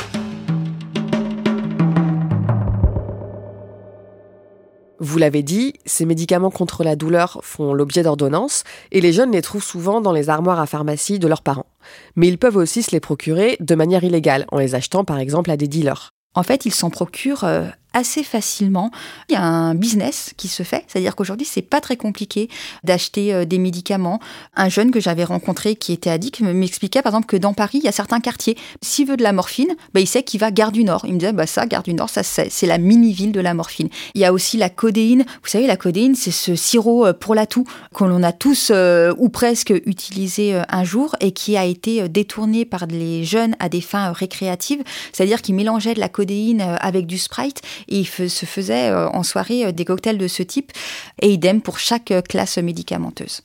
Vous 4.98 5.18
l'avez 5.18 5.42
dit, 5.42 5.74
ces 5.84 6.06
médicaments 6.06 6.50
contre 6.50 6.82
la 6.82 6.96
douleur 6.96 7.38
font 7.42 7.74
l'objet 7.74 8.02
d'ordonnances 8.02 8.64
et 8.92 9.00
les 9.00 9.12
jeunes 9.12 9.30
les 9.30 9.42
trouvent 9.42 9.62
souvent 9.62 10.00
dans 10.00 10.12
les 10.12 10.30
armoires 10.30 10.58
à 10.58 10.66
pharmacie 10.66 11.18
de 11.18 11.28
leurs 11.28 11.42
parents. 11.42 11.66
Mais 12.16 12.28
ils 12.28 12.38
peuvent 12.38 12.56
aussi 12.56 12.82
se 12.82 12.92
les 12.92 13.00
procurer 13.00 13.56
de 13.60 13.74
manière 13.74 14.04
illégale, 14.04 14.46
en 14.50 14.58
les 14.58 14.74
achetant 14.74 15.04
par 15.04 15.18
exemple 15.18 15.50
à 15.50 15.56
des 15.56 15.68
dealers. 15.68 16.10
En 16.34 16.42
fait, 16.42 16.66
ils 16.66 16.74
s'en 16.74 16.90
procurent 16.90 17.44
euh, 17.44 17.66
assez 17.96 18.22
facilement. 18.22 18.90
Il 19.30 19.32
y 19.32 19.36
a 19.36 19.42
un 19.42 19.74
business 19.74 20.34
qui 20.36 20.48
se 20.48 20.62
fait, 20.62 20.84
c'est-à-dire 20.86 21.16
qu'aujourd'hui, 21.16 21.46
c'est 21.50 21.62
pas 21.62 21.80
très 21.80 21.96
compliqué 21.96 22.50
d'acheter 22.84 23.32
euh, 23.32 23.46
des 23.46 23.58
médicaments. 23.58 24.20
Un 24.54 24.68
jeune 24.68 24.90
que 24.90 25.00
j'avais 25.00 25.24
rencontré 25.24 25.76
qui 25.76 25.94
était 25.94 26.10
addict 26.10 26.40
m'expliquait 26.40 27.00
par 27.00 27.12
exemple 27.12 27.26
que 27.26 27.38
dans 27.38 27.54
Paris, 27.54 27.78
il 27.78 27.84
y 27.84 27.88
a 27.88 27.92
certains 27.92 28.20
quartiers, 28.20 28.56
s'il 28.82 29.08
veut 29.08 29.16
de 29.16 29.22
la 29.22 29.32
morphine, 29.32 29.74
bah, 29.94 30.00
il 30.00 30.06
sait 30.06 30.22
qu'il 30.22 30.40
va 30.40 30.50
Gare 30.50 30.72
du 30.72 30.84
Nord. 30.84 31.04
Il 31.06 31.14
me 31.14 31.18
disait, 31.18 31.32
bah, 31.32 31.46
ça, 31.46 31.64
Gare 31.64 31.82
du 31.82 31.94
Nord, 31.94 32.10
c'est 32.10 32.66
la 32.66 32.76
mini-ville 32.76 33.32
de 33.32 33.40
la 33.40 33.54
morphine. 33.54 33.88
Il 34.14 34.20
y 34.20 34.26
a 34.26 34.32
aussi 34.32 34.58
la 34.58 34.68
codéine. 34.68 35.24
Vous 35.42 35.48
savez, 35.48 35.66
la 35.66 35.78
codéine, 35.78 36.14
c'est 36.14 36.30
ce 36.30 36.54
sirop 36.54 37.06
euh, 37.06 37.12
pour 37.14 37.34
la 37.34 37.46
toux 37.46 37.64
que 37.94 38.04
l'on 38.04 38.22
a 38.22 38.32
tous 38.32 38.70
euh, 38.70 39.14
ou 39.16 39.30
presque 39.30 39.72
utilisé 39.86 40.60
un 40.68 40.84
jour 40.84 41.16
et 41.20 41.32
qui 41.32 41.56
a 41.56 41.64
été 41.64 42.08
détourné 42.10 42.66
par 42.66 42.86
les 42.86 43.24
jeunes 43.24 43.56
à 43.58 43.70
des 43.70 43.80
fins 43.80 44.12
récréatives, 44.12 44.82
c'est-à-dire 45.12 45.40
qu'ils 45.40 45.54
mélangeaient 45.54 45.94
de 45.94 46.00
la 46.00 46.10
codéine 46.10 46.60
avec 46.60 47.06
du 47.06 47.16
Sprite 47.16 47.62
il 47.88 48.06
se 48.06 48.46
faisait 48.46 48.90
euh, 48.90 49.08
en 49.08 49.22
soirée 49.22 49.66
euh, 49.66 49.72
des 49.72 49.84
cocktails 49.84 50.18
de 50.18 50.28
ce 50.28 50.42
type, 50.42 50.72
et 51.22 51.30
idem 51.30 51.60
pour 51.62 51.78
chaque 51.78 52.10
euh, 52.10 52.22
classe 52.22 52.58
médicamenteuse. 52.58 53.42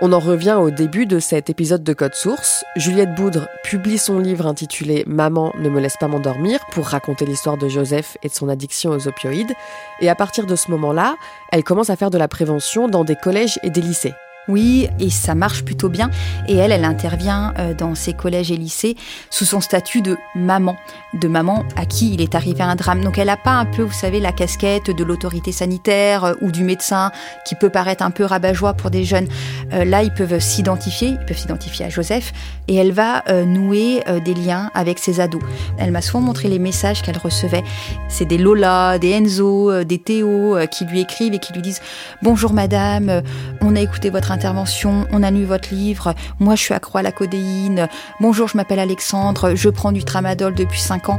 On 0.00 0.12
en 0.12 0.20
revient 0.20 0.56
au 0.60 0.70
début 0.70 1.06
de 1.06 1.18
cet 1.18 1.50
épisode 1.50 1.82
de 1.82 1.92
Code 1.92 2.14
Source. 2.14 2.64
Juliette 2.76 3.16
Boudre 3.16 3.48
publie 3.64 3.98
son 3.98 4.20
livre 4.20 4.46
intitulé 4.46 5.02
Maman 5.08 5.52
ne 5.58 5.68
me 5.68 5.80
laisse 5.80 5.96
pas 5.98 6.06
m'endormir 6.06 6.60
pour 6.70 6.86
raconter 6.86 7.26
l'histoire 7.26 7.56
de 7.56 7.68
Joseph 7.68 8.16
et 8.22 8.28
de 8.28 8.32
son 8.32 8.48
addiction 8.48 8.90
aux 8.90 9.08
opioïdes. 9.08 9.54
Et 10.00 10.08
à 10.08 10.14
partir 10.14 10.46
de 10.46 10.54
ce 10.54 10.70
moment-là, 10.70 11.16
elle 11.50 11.64
commence 11.64 11.90
à 11.90 11.96
faire 11.96 12.10
de 12.10 12.18
la 12.18 12.28
prévention 12.28 12.86
dans 12.86 13.02
des 13.02 13.16
collèges 13.16 13.58
et 13.64 13.70
des 13.70 13.80
lycées. 13.80 14.14
Oui, 14.48 14.88
et 14.98 15.10
ça 15.10 15.34
marche 15.34 15.62
plutôt 15.62 15.90
bien. 15.90 16.10
Et 16.48 16.56
elle, 16.56 16.72
elle 16.72 16.86
intervient 16.86 17.52
euh, 17.58 17.74
dans 17.74 17.94
ses 17.94 18.14
collèges 18.14 18.50
et 18.50 18.56
lycées 18.56 18.96
sous 19.28 19.44
son 19.44 19.60
statut 19.60 20.00
de 20.00 20.16
maman, 20.34 20.76
de 21.12 21.28
maman 21.28 21.64
à 21.76 21.84
qui 21.84 22.14
il 22.14 22.22
est 22.22 22.34
arrivé 22.34 22.62
un 22.62 22.74
drame. 22.74 23.04
Donc 23.04 23.18
elle 23.18 23.26
n'a 23.26 23.36
pas 23.36 23.52
un 23.52 23.66
peu, 23.66 23.82
vous 23.82 23.92
savez, 23.92 24.20
la 24.20 24.32
casquette 24.32 24.90
de 24.90 25.04
l'autorité 25.04 25.52
sanitaire 25.52 26.24
euh, 26.24 26.34
ou 26.40 26.50
du 26.50 26.64
médecin 26.64 27.12
qui 27.44 27.56
peut 27.56 27.68
paraître 27.68 28.02
un 28.02 28.10
peu 28.10 28.24
rabat-joie 28.24 28.72
pour 28.72 28.90
des 28.90 29.04
jeunes. 29.04 29.28
Euh, 29.74 29.84
là, 29.84 30.02
ils 30.02 30.12
peuvent 30.12 30.38
s'identifier, 30.38 31.08
ils 31.08 31.26
peuvent 31.26 31.38
s'identifier 31.38 31.84
à 31.84 31.90
Joseph, 31.90 32.32
et 32.68 32.76
elle 32.76 32.92
va 32.92 33.22
nouer 33.44 34.02
des 34.24 34.34
liens 34.34 34.70
avec 34.74 34.98
ses 34.98 35.20
ados. 35.20 35.42
Elle 35.78 35.90
m'a 35.90 36.02
souvent 36.02 36.20
montré 36.20 36.48
les 36.48 36.58
messages 36.58 37.02
qu'elle 37.02 37.18
recevait. 37.18 37.64
C'est 38.08 38.24
des 38.24 38.38
Lola, 38.38 38.98
des 38.98 39.10
Enzo, 39.10 39.84
des 39.84 39.98
Théo 39.98 40.56
qui 40.70 40.84
lui 40.84 41.00
écrivent 41.00 41.34
et 41.34 41.38
qui 41.38 41.52
lui 41.52 41.62
disent 41.62 41.80
Bonjour 42.22 42.52
madame, 42.52 43.22
on 43.60 43.74
a 43.74 43.80
écouté 43.80 44.10
votre 44.10 44.30
intervention, 44.38 45.04
on 45.10 45.24
a 45.24 45.32
lu 45.32 45.44
votre 45.44 45.74
livre, 45.74 46.14
moi 46.38 46.54
je 46.54 46.62
suis 46.62 46.72
accro 46.72 46.98
à 46.98 47.02
la 47.02 47.10
codéine, 47.10 47.88
bonjour 48.20 48.46
je 48.46 48.56
m'appelle 48.56 48.78
Alexandre, 48.78 49.56
je 49.56 49.68
prends 49.68 49.90
du 49.90 50.04
tramadol 50.04 50.54
depuis 50.54 50.78
5 50.78 51.08
ans. 51.08 51.18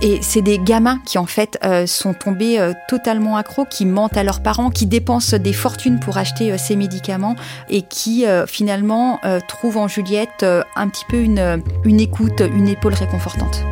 Et 0.00 0.20
c'est 0.22 0.40
des 0.40 0.58
gamins 0.58 0.98
qui 1.04 1.18
en 1.18 1.26
fait 1.26 1.58
euh, 1.62 1.86
sont 1.86 2.14
tombés 2.14 2.58
euh, 2.58 2.72
totalement 2.88 3.36
accros, 3.36 3.66
qui 3.66 3.84
mentent 3.84 4.16
à 4.16 4.24
leurs 4.24 4.42
parents, 4.42 4.70
qui 4.70 4.86
dépensent 4.86 5.36
des 5.36 5.52
fortunes 5.52 6.00
pour 6.00 6.16
acheter 6.16 6.50
euh, 6.50 6.56
ces 6.56 6.76
médicaments 6.76 7.36
et 7.68 7.82
qui 7.82 8.24
finalement 8.46 9.20
trouvent 9.46 9.76
en 9.76 9.88
Juliette 9.88 10.44
un 10.76 10.88
petit 10.88 11.04
peu 11.08 11.18
une, 11.18 11.62
une 11.84 12.00
écoute, 12.00 12.40
une 12.40 12.68
épaule 12.68 12.94
réconfortante. 12.94 13.62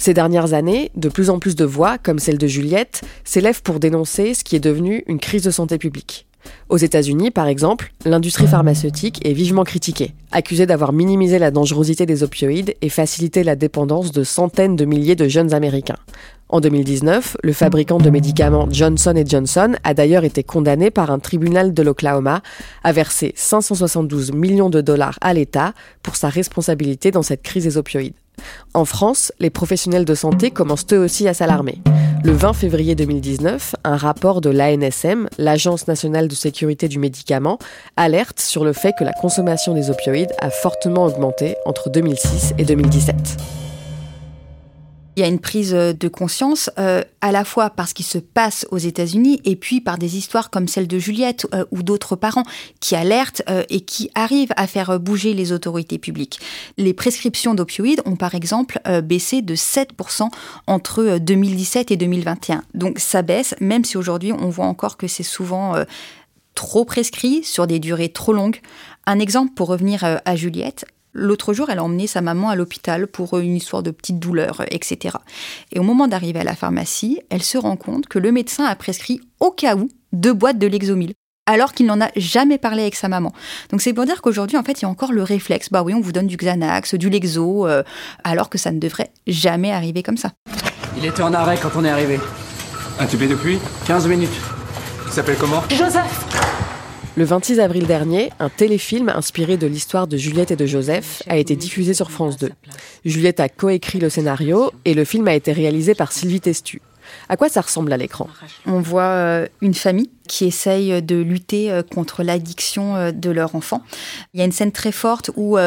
Ces 0.00 0.14
dernières 0.14 0.54
années, 0.54 0.90
de 0.96 1.10
plus 1.10 1.28
en 1.28 1.38
plus 1.38 1.54
de 1.54 1.66
voix, 1.66 1.98
comme 1.98 2.18
celle 2.18 2.38
de 2.38 2.46
Juliette, 2.46 3.02
s'élèvent 3.22 3.60
pour 3.60 3.78
dénoncer 3.78 4.32
ce 4.32 4.42
qui 4.42 4.56
est 4.56 4.60
devenu 4.60 5.04
une 5.06 5.18
crise 5.18 5.42
de 5.42 5.50
santé 5.50 5.76
publique. 5.76 6.26
Aux 6.70 6.78
États-Unis, 6.78 7.30
par 7.30 7.48
exemple, 7.48 7.92
l'industrie 8.06 8.46
pharmaceutique 8.46 9.20
est 9.26 9.34
vivement 9.34 9.62
critiquée, 9.62 10.14
accusée 10.32 10.64
d'avoir 10.64 10.94
minimisé 10.94 11.38
la 11.38 11.50
dangerosité 11.50 12.06
des 12.06 12.22
opioïdes 12.22 12.74
et 12.80 12.88
facilité 12.88 13.44
la 13.44 13.56
dépendance 13.56 14.10
de 14.10 14.24
centaines 14.24 14.74
de 14.74 14.86
milliers 14.86 15.16
de 15.16 15.28
jeunes 15.28 15.52
Américains. 15.52 15.98
En 16.48 16.60
2019, 16.60 17.36
le 17.44 17.52
fabricant 17.52 17.98
de 17.98 18.08
médicaments 18.08 18.68
Johnson 18.70 19.22
Johnson 19.26 19.74
a 19.84 19.92
d'ailleurs 19.92 20.24
été 20.24 20.42
condamné 20.42 20.90
par 20.90 21.10
un 21.10 21.18
tribunal 21.18 21.74
de 21.74 21.82
l'Oklahoma 21.82 22.40
à 22.84 22.92
verser 22.92 23.34
572 23.36 24.32
millions 24.32 24.70
de 24.70 24.80
dollars 24.80 25.18
à 25.20 25.34
l'État 25.34 25.74
pour 26.02 26.16
sa 26.16 26.30
responsabilité 26.30 27.10
dans 27.10 27.22
cette 27.22 27.42
crise 27.42 27.64
des 27.64 27.76
opioïdes. 27.76 28.14
En 28.74 28.84
France, 28.84 29.32
les 29.40 29.50
professionnels 29.50 30.04
de 30.04 30.14
santé 30.14 30.50
commencent 30.50 30.86
eux 30.92 30.98
aussi 30.98 31.28
à 31.28 31.34
s'alarmer. 31.34 31.80
Le 32.22 32.32
20 32.32 32.52
février 32.52 32.94
2019, 32.94 33.76
un 33.84 33.96
rapport 33.96 34.40
de 34.42 34.50
l'ANSM, 34.50 35.28
l'Agence 35.38 35.88
nationale 35.88 36.28
de 36.28 36.34
sécurité 36.34 36.86
du 36.86 36.98
médicament, 36.98 37.58
alerte 37.96 38.40
sur 38.40 38.64
le 38.64 38.74
fait 38.74 38.92
que 38.98 39.04
la 39.04 39.12
consommation 39.14 39.72
des 39.72 39.90
opioïdes 39.90 40.32
a 40.38 40.50
fortement 40.50 41.06
augmenté 41.06 41.56
entre 41.64 41.88
2006 41.88 42.54
et 42.58 42.64
2017. 42.64 43.69
Il 45.16 45.20
y 45.20 45.24
a 45.24 45.28
une 45.28 45.40
prise 45.40 45.72
de 45.72 46.08
conscience 46.08 46.70
euh, 46.78 47.02
à 47.20 47.32
la 47.32 47.44
fois 47.44 47.70
parce 47.70 47.92
qu'il 47.92 48.06
se 48.06 48.18
passe 48.18 48.66
aux 48.70 48.78
États-Unis 48.78 49.40
et 49.44 49.56
puis 49.56 49.80
par 49.80 49.98
des 49.98 50.16
histoires 50.16 50.50
comme 50.50 50.68
celle 50.68 50.86
de 50.86 50.98
Juliette 50.98 51.46
euh, 51.52 51.64
ou 51.72 51.82
d'autres 51.82 52.14
parents 52.14 52.44
qui 52.78 52.94
alertent 52.94 53.42
euh, 53.50 53.64
et 53.70 53.80
qui 53.80 54.10
arrivent 54.14 54.52
à 54.56 54.68
faire 54.68 55.00
bouger 55.00 55.34
les 55.34 55.52
autorités 55.52 55.98
publiques. 55.98 56.40
Les 56.78 56.94
prescriptions 56.94 57.54
d'opioïdes 57.54 58.02
ont 58.04 58.16
par 58.16 58.34
exemple 58.34 58.80
baissé 59.02 59.42
de 59.42 59.54
7% 59.56 60.28
entre 60.66 61.18
2017 61.18 61.90
et 61.90 61.96
2021. 61.96 62.62
Donc 62.74 62.98
ça 62.98 63.22
baisse, 63.22 63.54
même 63.60 63.84
si 63.84 63.96
aujourd'hui 63.96 64.32
on 64.32 64.48
voit 64.48 64.66
encore 64.66 64.96
que 64.96 65.08
c'est 65.08 65.22
souvent 65.22 65.74
trop 66.54 66.84
prescrit 66.84 67.42
sur 67.42 67.66
des 67.66 67.78
durées 67.78 68.10
trop 68.10 68.32
longues. 68.32 68.60
Un 69.06 69.18
exemple 69.18 69.52
pour 69.54 69.68
revenir 69.68 70.04
à 70.24 70.36
Juliette, 70.36 70.84
L'autre 71.12 71.52
jour, 71.52 71.70
elle 71.70 71.78
a 71.78 71.84
emmené 71.84 72.06
sa 72.06 72.20
maman 72.20 72.50
à 72.50 72.56
l'hôpital 72.56 73.06
pour 73.06 73.38
une 73.38 73.56
histoire 73.56 73.82
de 73.82 73.90
petite 73.90 74.18
douleur, 74.18 74.62
etc. 74.70 75.16
Et 75.72 75.78
au 75.78 75.82
moment 75.82 76.08
d'arriver 76.08 76.40
à 76.40 76.44
la 76.44 76.54
pharmacie, 76.54 77.20
elle 77.30 77.42
se 77.42 77.58
rend 77.58 77.76
compte 77.76 78.06
que 78.06 78.18
le 78.18 78.32
médecin 78.32 78.64
a 78.64 78.76
prescrit 78.76 79.20
au 79.40 79.50
cas 79.50 79.76
où 79.76 79.88
deux 80.12 80.32
boîtes 80.32 80.58
de 80.58 80.66
Lexomil 80.66 81.14
alors 81.46 81.72
qu'il 81.72 81.86
n'en 81.86 82.00
a 82.00 82.10
jamais 82.14 82.58
parlé 82.58 82.82
avec 82.82 82.94
sa 82.94 83.08
maman. 83.08 83.32
Donc 83.70 83.80
c'est 83.80 83.92
pour 83.92 84.04
dire 84.04 84.22
qu'aujourd'hui, 84.22 84.56
en 84.56 84.62
fait, 84.62 84.80
il 84.80 84.82
y 84.82 84.84
a 84.84 84.88
encore 84.88 85.12
le 85.12 85.24
réflexe, 85.24 85.68
bah 85.70 85.82
oui, 85.82 85.94
on 85.94 86.00
vous 86.00 86.12
donne 86.12 86.28
du 86.28 86.36
Xanax, 86.36 86.94
du 86.94 87.10
Lexo, 87.10 87.66
euh, 87.66 87.82
alors 88.22 88.50
que 88.50 88.58
ça 88.58 88.70
ne 88.70 88.78
devrait 88.78 89.10
jamais 89.26 89.72
arriver 89.72 90.04
comme 90.04 90.16
ça. 90.16 90.30
Il 90.96 91.04
était 91.04 91.22
en 91.22 91.34
arrêt 91.34 91.58
quand 91.60 91.70
on 91.76 91.84
est 91.84 91.90
arrivé. 91.90 92.20
Intubé 93.00 93.26
depuis 93.26 93.58
15 93.86 94.06
minutes. 94.06 94.30
Il 95.06 95.12
s'appelle 95.12 95.36
comment? 95.40 95.62
Joseph 95.70 96.29
le 97.16 97.24
26 97.24 97.60
avril 97.60 97.86
dernier, 97.86 98.30
un 98.38 98.48
téléfilm 98.48 99.08
inspiré 99.08 99.56
de 99.56 99.66
l'histoire 99.66 100.06
de 100.06 100.16
Juliette 100.16 100.52
et 100.52 100.56
de 100.56 100.66
Joseph 100.66 101.22
a 101.28 101.36
été 101.36 101.56
diffusé 101.56 101.92
sur 101.92 102.10
France 102.10 102.36
2. 102.36 102.50
Juliette 103.04 103.40
a 103.40 103.48
coécrit 103.48 103.98
le 103.98 104.08
scénario 104.08 104.70
et 104.84 104.94
le 104.94 105.04
film 105.04 105.26
a 105.26 105.34
été 105.34 105.52
réalisé 105.52 105.94
par 105.94 106.12
Sylvie 106.12 106.40
Testu. 106.40 106.80
À 107.28 107.36
quoi 107.36 107.48
ça 107.48 107.60
ressemble 107.60 107.92
à 107.92 107.96
l'écran? 107.96 108.28
On 108.66 108.80
voit 108.80 109.02
euh, 109.02 109.46
une 109.60 109.74
famille 109.74 110.10
qui 110.28 110.44
essaye 110.44 111.02
de 111.02 111.16
lutter 111.16 111.72
euh, 111.72 111.82
contre 111.82 112.22
l'addiction 112.22 112.94
euh, 112.94 113.10
de 113.10 113.30
leur 113.30 113.56
enfant. 113.56 113.82
Il 114.32 114.38
y 114.38 114.42
a 114.42 114.46
une 114.46 114.52
scène 114.52 114.70
très 114.72 114.92
forte 114.92 115.32
où, 115.34 115.58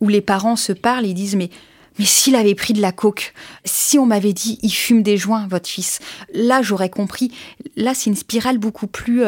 où 0.00 0.08
les 0.08 0.20
parents 0.20 0.56
se 0.56 0.72
parlent 0.72 1.06
et 1.06 1.14
disent 1.14 1.36
mais 1.36 1.50
mais 1.98 2.06
s'il 2.06 2.36
avait 2.36 2.54
pris 2.54 2.72
de 2.72 2.80
la 2.80 2.90
coke, 2.90 3.34
si 3.66 3.98
on 3.98 4.06
m'avait 4.06 4.32
dit 4.32 4.58
il 4.62 4.70
fume 4.70 5.02
des 5.02 5.18
joints, 5.18 5.46
votre 5.46 5.68
fils, 5.68 5.98
là 6.32 6.62
j'aurais 6.62 6.88
compris. 6.88 7.30
Là, 7.76 7.92
c'est 7.94 8.08
une 8.08 8.16
spirale 8.16 8.56
beaucoup 8.56 8.86
plus 8.86 9.22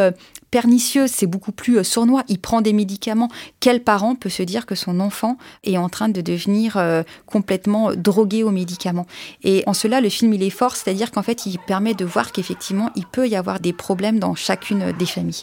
pernicieuse, 0.54 1.10
c'est 1.10 1.26
beaucoup 1.26 1.50
plus 1.50 1.78
euh, 1.78 1.82
sournois. 1.82 2.22
Il 2.28 2.38
prend 2.38 2.60
des 2.60 2.72
médicaments. 2.72 3.28
Quel 3.58 3.82
parent 3.82 4.14
peut 4.14 4.28
se 4.28 4.44
dire 4.44 4.66
que 4.66 4.76
son 4.76 5.00
enfant 5.00 5.36
est 5.64 5.76
en 5.76 5.88
train 5.88 6.08
de 6.08 6.20
devenir 6.20 6.76
euh, 6.76 7.02
complètement 7.26 7.90
drogué 7.92 8.44
aux 8.44 8.52
médicaments? 8.52 9.08
Et 9.42 9.64
en 9.66 9.74
cela, 9.74 10.00
le 10.00 10.08
film, 10.08 10.32
il 10.32 10.44
est 10.44 10.50
fort, 10.50 10.76
c'est-à-dire 10.76 11.10
qu'en 11.10 11.24
fait, 11.24 11.44
il 11.46 11.58
permet 11.58 11.94
de 11.94 12.04
voir 12.04 12.30
qu'effectivement, 12.30 12.90
il 12.94 13.04
peut 13.04 13.26
y 13.26 13.34
avoir 13.34 13.58
des 13.58 13.72
problèmes 13.72 14.20
dans 14.20 14.36
chacune 14.36 14.92
des 14.92 15.06
familles. 15.06 15.42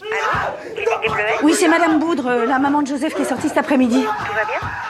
Oui, 1.42 1.52
c'est 1.54 1.68
Madame 1.68 1.98
Boudre, 1.98 2.28
euh, 2.28 2.46
la 2.46 2.58
maman 2.58 2.80
de 2.80 2.86
Joseph 2.86 3.14
qui 3.14 3.20
est 3.20 3.28
sortie 3.28 3.48
cet 3.48 3.58
après-midi. 3.58 4.00
Tout 4.00 4.34
va 4.34 4.44
bien? 4.46 4.60
Elle 4.62 4.81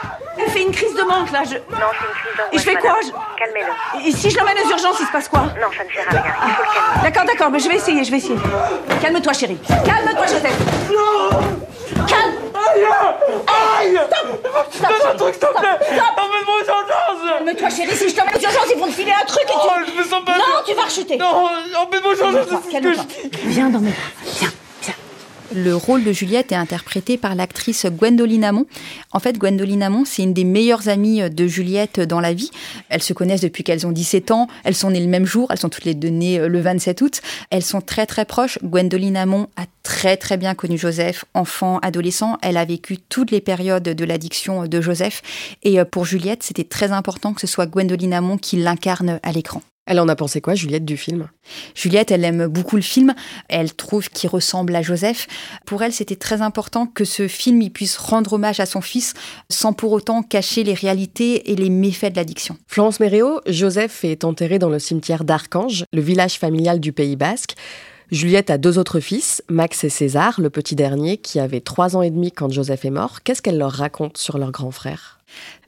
fait 0.53 0.61
une 0.63 0.71
crise 0.71 0.93
de 0.93 1.01
manque, 1.03 1.31
là. 1.31 1.43
Je... 1.43 1.55
Non, 1.55 1.61
c'est 1.69 2.05
une 2.07 2.13
crise 2.13 2.37
d'angoisse. 2.37 2.53
Et 2.53 2.57
je 2.57 2.63
fais 2.63 2.75
quoi 2.75 2.95
Calmez-le. 3.37 4.07
Et 4.07 4.11
si 4.11 4.29
je 4.29 4.37
l'emmène 4.37 4.57
aux 4.65 4.69
urgences, 4.69 4.97
il 4.99 5.05
se 5.07 5.11
passe 5.11 5.27
quoi 5.27 5.41
Non, 5.41 5.67
ça 5.75 5.83
ne 5.83 5.89
sert 5.89 6.07
à 6.07 6.21
rien. 6.21 6.33
Il 6.47 6.53
faut 6.53 6.63
le 6.63 6.73
calmer. 6.73 7.03
D'accord, 7.03 7.25
d'accord, 7.25 7.49
mais 7.51 7.59
je 7.59 7.69
vais 7.69 7.75
essayer, 7.75 8.03
je 8.03 8.11
vais 8.11 8.17
essayer. 8.17 8.37
Calme-toi, 9.01 9.33
chérie. 9.33 9.57
Calme-toi, 9.67 10.25
Joseph. 10.27 10.57
Non 10.91 11.29
Calme 12.07 12.33
Aïe 12.55 12.85
Aïe 13.79 13.99
Stop 14.07 14.67
Stop 14.71 14.91
un 15.11 15.15
truc, 15.15 15.33
s'il 15.33 15.39
te 15.41 15.59
plaît 15.59 15.69
Emmène-moi 16.17 16.55
aux 16.55 16.67
urgences 16.67 17.39
Calme-toi, 17.39 17.69
chérie. 17.69 17.97
Si 17.97 18.09
je 18.09 18.15
t'emmène 18.15 18.35
aux 18.35 18.41
urgences, 18.41 18.71
ils 18.73 18.79
vont 18.79 18.87
te 18.87 18.91
filer 18.91 19.11
un 19.11 19.25
truc 19.25 19.43
et 19.43 19.51
tu... 19.51 19.53
Oh, 19.63 19.71
je 19.87 19.99
me 19.99 20.03
sens 20.03 20.23
pas 20.25 20.37
Non, 20.37 20.43
tu 20.65 20.73
vas 20.73 20.83
rechuter. 20.83 21.17
Non, 21.17 21.49
emmène-moi 21.77 22.13
aux 22.13 22.17
urgences, 22.17 22.47
c'est 22.49 22.77
ce 22.77 22.81
que 22.81 22.93
je 22.93 23.47
Viens 23.47 23.69
dans 23.69 23.79
mes 23.79 23.91
bras. 23.91 24.22
Le 25.55 25.75
rôle 25.75 26.03
de 26.03 26.11
Juliette 26.11 26.51
est 26.51 26.55
interprété 26.55 27.17
par 27.17 27.35
l'actrice 27.35 27.85
Gwendoline 27.85 28.43
Amon. 28.43 28.65
En 29.11 29.19
fait, 29.19 29.37
Gwendoline 29.37 29.83
Amon, 29.83 30.03
c'est 30.03 30.23
une 30.23 30.33
des 30.33 30.45
meilleures 30.45 30.89
amies 30.89 31.29
de 31.29 31.45
Juliette 31.45 31.99
dans 31.99 32.19
la 32.19 32.33
vie. 32.33 32.49
Elles 32.89 33.03
se 33.03 33.13
connaissent 33.13 33.41
depuis 33.41 33.63
qu'elles 33.63 33.85
ont 33.85 33.91
17 33.91 34.31
ans. 34.31 34.47
Elles 34.63 34.73
sont 34.73 34.89
nées 34.89 34.99
le 34.99 35.07
même 35.07 35.27
jour. 35.27 35.49
Elles 35.51 35.59
sont 35.59 35.69
toutes 35.69 35.85
les 35.85 35.93
deux 35.93 36.09
nées 36.09 36.39
euh, 36.39 36.47
le 36.47 36.59
27 36.59 37.01
août. 37.01 37.21
Elles 37.51 37.61
sont 37.61 37.81
très 37.81 38.07
très 38.07 38.25
proches. 38.25 38.57
Gwendoline 38.63 39.15
Amon 39.15 39.47
a 39.55 39.65
très 39.83 40.17
très 40.17 40.37
bien 40.37 40.55
connu 40.55 40.77
Joseph, 40.77 41.23
enfant, 41.35 41.77
adolescent. 41.83 42.39
Elle 42.41 42.57
a 42.57 42.65
vécu 42.65 42.97
toutes 42.97 43.29
les 43.29 43.41
périodes 43.41 43.83
de 43.83 44.05
l'addiction 44.05 44.65
de 44.65 44.81
Joseph. 44.81 45.21
Et 45.61 45.79
euh, 45.79 45.85
pour 45.85 46.05
Juliette, 46.05 46.41
c'était 46.41 46.63
très 46.63 46.91
important 46.91 47.33
que 47.33 47.41
ce 47.41 47.47
soit 47.47 47.67
Gwendoline 47.67 48.13
Amon 48.13 48.37
qui 48.37 48.57
l'incarne 48.57 49.19
à 49.21 49.31
l'écran. 49.31 49.61
Elle 49.85 49.99
en 49.99 50.07
a 50.07 50.15
pensé 50.15 50.39
quoi, 50.39 50.55
Juliette, 50.55 50.85
du 50.85 50.95
film? 50.95 51.27
Juliette, 51.75 52.11
elle 52.11 52.23
aime 52.23 52.47
beaucoup 52.47 52.77
le 52.77 52.81
film. 52.81 53.13
Elle 53.49 53.73
trouve 53.73 54.09
qu'il 54.09 54.29
ressemble 54.29 54.73
à 54.75 54.81
Joseph. 54.81 55.27
Pour 55.65 55.83
elle, 55.83 55.91
c'était 55.91 56.15
très 56.15 56.41
important 56.41 56.85
que 56.85 57.03
ce 57.03 57.27
film 57.27 57.61
il 57.61 57.69
puisse 57.69 57.97
rendre 57.97 58.33
hommage 58.33 58.61
à 58.61 58.65
son 58.65 58.79
fils 58.79 59.13
sans 59.49 59.73
pour 59.73 59.91
autant 59.91 60.23
cacher 60.23 60.63
les 60.63 60.73
réalités 60.73 61.51
et 61.51 61.57
les 61.57 61.69
méfaits 61.69 62.11
de 62.11 62.15
l'addiction. 62.15 62.57
Florence 62.67 63.01
Méréo, 63.01 63.41
Joseph 63.45 64.05
est 64.05 64.23
enterré 64.23 64.57
dans 64.57 64.69
le 64.69 64.79
cimetière 64.79 65.25
d'Archange, 65.25 65.83
le 65.91 66.01
village 66.01 66.39
familial 66.39 66.79
du 66.79 66.93
Pays 66.93 67.17
Basque. 67.17 67.55
Juliette 68.09 68.51
a 68.51 68.57
deux 68.57 68.77
autres 68.77 69.01
fils, 69.01 69.43
Max 69.49 69.83
et 69.83 69.89
César, 69.89 70.39
le 70.39 70.49
petit 70.49 70.75
dernier, 70.75 71.17
qui 71.17 71.39
avait 71.39 71.61
trois 71.61 71.97
ans 71.97 72.03
et 72.03 72.11
demi 72.11 72.31
quand 72.31 72.51
Joseph 72.51 72.85
est 72.85 72.89
mort. 72.89 73.23
Qu'est-ce 73.23 73.41
qu'elle 73.41 73.57
leur 73.57 73.71
raconte 73.71 74.17
sur 74.17 74.37
leur 74.37 74.51
grand 74.51 74.71
frère? 74.71 75.19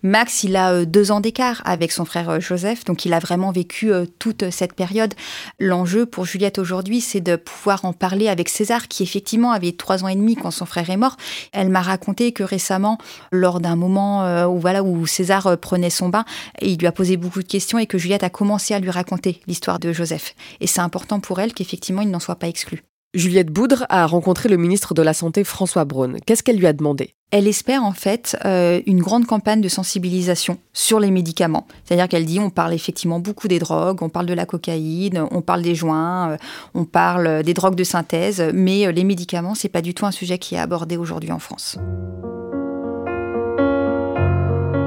Max, 0.06 0.44
il 0.44 0.56
a 0.56 0.72
euh, 0.72 0.86
deux 0.86 1.12
ans 1.12 1.20
d'écart 1.20 1.64
avec 1.66 1.92
son 1.92 2.06
frère 2.06 2.30
euh, 2.30 2.40
Joseph, 2.40 2.86
donc 2.86 3.06
il 3.06 3.14
a 3.14 3.18
vraiment 3.18 3.52
vécu 3.52 3.92
euh, 3.92 4.06
toute 4.20 4.52
cette 4.52 4.74
période. 4.74 5.16
L'enjeu 5.60 6.06
pour 6.06 6.26
Juliette 6.26 6.60
aujourd'hui, 6.60 7.02
c'est 7.02 7.22
de 7.22 7.36
pouvoir 7.36 7.86
en 7.86 7.92
parler 7.92 8.28
avec 8.28 8.50
César, 8.50 8.88
qui 8.88 9.02
effectivement 9.02 9.52
avait 9.52 9.72
trois 9.72 10.04
ans 10.04 10.08
et 10.08 10.16
demi 10.16 10.36
quand 10.36 10.52
son 10.52 10.68
frère 10.68 10.92
est 10.92 10.98
mort. 10.98 11.18
Elle 11.54 11.70
m'a 11.70 11.82
raconté 11.82 12.34
que 12.34 12.44
récemment, 12.44 13.00
lors 13.32 13.60
d'un 13.60 13.76
moment 13.76 14.46
où 14.48 15.08
César 15.08 15.58
prenait 15.58 15.90
son 15.90 16.10
bain, 16.10 16.26
il 16.62 16.78
lui 16.78 16.88
a 16.88 16.92
posé 16.92 17.18
beaucoup 17.18 17.42
de 17.42 17.48
questions 17.48 17.80
et 17.80 17.88
que 17.88 17.98
Juliette 17.98 18.24
a 18.24 18.30
commencé 18.30 18.76
à 18.76 18.80
lui 18.80 18.92
raconter 18.92 19.42
l'histoire 19.48 19.80
de 19.80 19.92
Joseph. 19.92 20.36
Et 20.62 20.68
c'est 20.68 20.82
important 20.82 21.20
pour 21.20 21.40
elle 21.40 21.54
qu'effectivement 21.54 22.02
il 22.02 22.12
n'en 22.12 22.20
soit 22.20 22.36
pas 22.36 22.48
exclu. 22.48 22.84
Juliette 23.16 23.50
Boudre 23.50 23.86
a 23.88 24.06
rencontré 24.06 24.50
le 24.50 24.58
ministre 24.58 24.94
de 24.94 25.02
la 25.02 25.14
Santé 25.14 25.46
François 25.46 25.86
Braun. 25.86 26.18
Qu'est-ce 26.26 26.44
qu'elle 26.44 26.58
lui 26.58 26.68
a 26.68 26.74
demandé? 26.74 27.16
Elle 27.32 27.48
espère 27.48 27.84
en 27.84 27.94
fait 27.94 28.38
euh, 28.44 28.82
une 28.86 29.00
grande 29.00 29.26
campagne 29.26 29.62
de 29.62 29.70
sensibilisation 29.70 30.58
sur 30.74 31.00
les 31.00 31.12
médicaments. 31.12 31.66
C'est-à-dire 31.86 32.10
qu'elle 32.10 32.26
dit 32.26 32.40
on 32.42 32.50
parle 32.50 32.74
effectivement 32.74 33.20
beaucoup 33.20 33.48
des 33.48 33.58
drogues, 33.58 34.04
on 34.04 34.10
parle 34.10 34.26
de 34.26 34.34
la 34.34 34.46
cocaïne, 34.46 35.26
on 35.32 35.42
parle 35.42 35.62
des 35.62 35.76
joints, 35.76 36.32
euh, 36.32 36.38
on 36.74 36.84
parle 36.84 37.42
des 37.44 37.54
drogues 37.54 37.76
de 37.76 37.86
synthèse, 37.86 38.44
mais 38.54 38.86
euh, 38.86 38.92
les 38.92 39.06
médicaments 39.06 39.56
c'est 39.56 39.70
pas 39.70 39.82
du 39.82 39.94
tout 39.94 40.06
un 40.06 40.12
sujet 40.12 40.38
qui 40.38 40.56
est 40.56 40.60
abordé 40.60 40.98
aujourd'hui 40.98 41.32
en 41.32 41.40
France. 41.40 41.78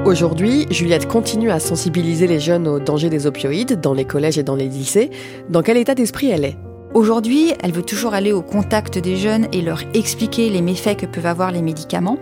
Aujourd'hui, 0.04 0.66
Juliette 0.70 1.08
continue 1.08 1.50
à 1.50 1.60
sensibiliser 1.60 2.26
les 2.26 2.40
jeunes 2.40 2.68
aux 2.68 2.78
dangers 2.78 3.10
des 3.10 3.26
opioïdes 3.26 3.80
dans 3.80 3.94
les 3.94 4.04
collèges 4.04 4.38
et 4.38 4.42
dans 4.42 4.54
les 4.54 4.68
lycées. 4.68 5.10
Dans 5.48 5.62
quel 5.62 5.76
état 5.78 5.94
d'esprit 5.94 6.30
elle 6.30 6.44
est? 6.44 6.56
Aujourd'hui, 6.94 7.52
elle 7.62 7.72
veut 7.72 7.82
toujours 7.82 8.14
aller 8.14 8.32
au 8.32 8.42
contact 8.42 8.98
des 8.98 9.16
jeunes 9.16 9.46
et 9.52 9.60
leur 9.60 9.82
expliquer 9.94 10.48
les 10.48 10.62
méfaits 10.62 10.96
que 10.96 11.06
peuvent 11.06 11.26
avoir 11.26 11.52
les 11.52 11.62
médicaments, 11.62 12.18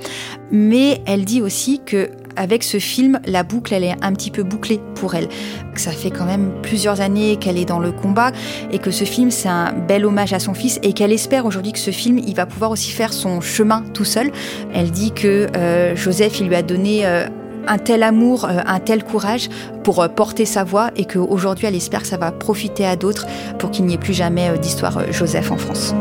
mais 0.51 1.01
elle 1.07 1.25
dit 1.25 1.41
aussi 1.41 1.81
que 1.85 2.11
avec 2.37 2.63
ce 2.63 2.79
film, 2.79 3.19
la 3.27 3.43
boucle, 3.43 3.73
elle 3.75 3.85
est 3.85 3.97
un 4.03 4.13
petit 4.13 4.31
peu 4.31 4.43
bouclée 4.43 4.81
pour 4.95 5.15
elle. 5.15 5.29
Ça 5.75 5.91
fait 5.91 6.11
quand 6.11 6.27
même 6.27 6.53
plusieurs 6.63 7.01
années 7.01 7.37
qu'elle 7.37 7.59
est 7.59 7.65
dans 7.65 7.79
le 7.79 7.93
combat 7.93 8.33
et 8.71 8.79
que 8.79 8.91
ce 8.91 9.05
film, 9.05 9.31
c'est 9.31 9.49
un 9.49 9.73
bel 9.73 10.05
hommage 10.05 10.33
à 10.33 10.39
son 10.39 10.55
fils 10.55 10.79
et 10.83 10.93
qu'elle 10.93 11.13
espère 11.13 11.47
aujourd'hui 11.47 11.73
que 11.73 11.79
ce 11.79 11.91
film, 11.91 12.19
il 12.19 12.35
va 12.35 12.47
pouvoir 12.47 12.71
aussi 12.71 12.91
faire 12.91 13.13
son 13.13 13.41
chemin 13.41 13.83
tout 13.95 14.05
seul. 14.05 14.31
Elle 14.75 14.91
dit 14.91 15.13
que 15.13 15.49
euh, 15.57 15.97
Joseph, 15.97 16.41
il 16.41 16.49
lui 16.49 16.55
a 16.55 16.63
donné 16.63 17.07
euh, 17.07 17.27
un 17.67 17.79
tel 17.79 18.03
amour, 18.03 18.45
euh, 18.45 18.61
un 18.65 18.81
tel 18.81 19.05
courage 19.05 19.49
pour 19.83 20.03
euh, 20.03 20.09
porter 20.09 20.45
sa 20.45 20.65
voix 20.65 20.91
et 20.97 21.05
qu'aujourd'hui 21.05 21.67
elle 21.67 21.75
espère 21.75 22.03
que 22.03 22.09
ça 22.09 22.17
va 22.17 22.33
profiter 22.33 22.87
à 22.87 22.97
d'autres 22.97 23.27
pour 23.59 23.71
qu'il 23.71 23.85
n'y 23.87 23.95
ait 23.95 23.99
plus 23.99 24.15
jamais 24.15 24.49
euh, 24.51 24.57
d'histoire 24.57 25.13
Joseph 25.13 25.51
en 25.51 25.57
France. 25.57 25.95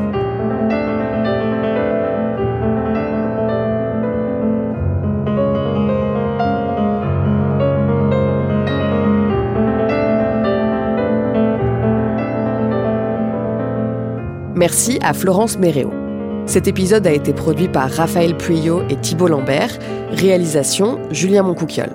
Merci 14.56 14.98
à 15.02 15.14
Florence 15.14 15.60
Méréo. 15.60 16.05
Cet 16.48 16.68
épisode 16.68 17.08
a 17.08 17.12
été 17.12 17.34
produit 17.34 17.68
par 17.68 17.90
Raphaël 17.90 18.38
Pueyo 18.38 18.84
et 18.90 18.98
Thibault 18.98 19.28
Lambert. 19.28 19.80
Réalisation 20.12 21.00
Julien 21.10 21.42
Moncouquiol. 21.42 21.90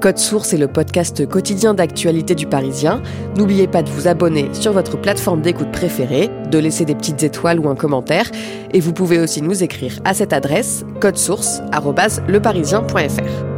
Code 0.00 0.18
Source 0.18 0.52
est 0.52 0.58
le 0.58 0.68
podcast 0.68 1.26
quotidien 1.26 1.74
d'actualité 1.74 2.34
du 2.34 2.46
Parisien. 2.46 3.02
N'oubliez 3.36 3.66
pas 3.66 3.82
de 3.82 3.88
vous 3.88 4.06
abonner 4.06 4.50
sur 4.52 4.72
votre 4.72 5.00
plateforme 5.00 5.40
d'écoute 5.40 5.72
préférée, 5.72 6.30
de 6.50 6.58
laisser 6.58 6.84
des 6.84 6.94
petites 6.94 7.22
étoiles 7.22 7.58
ou 7.58 7.68
un 7.68 7.74
commentaire. 7.74 8.30
Et 8.72 8.80
vous 8.80 8.92
pouvez 8.92 9.18
aussi 9.18 9.42
nous 9.42 9.64
écrire 9.64 9.98
à 10.04 10.14
cette 10.14 10.32
adresse 10.32 10.84
codesource@leparisien.fr. 11.00 13.57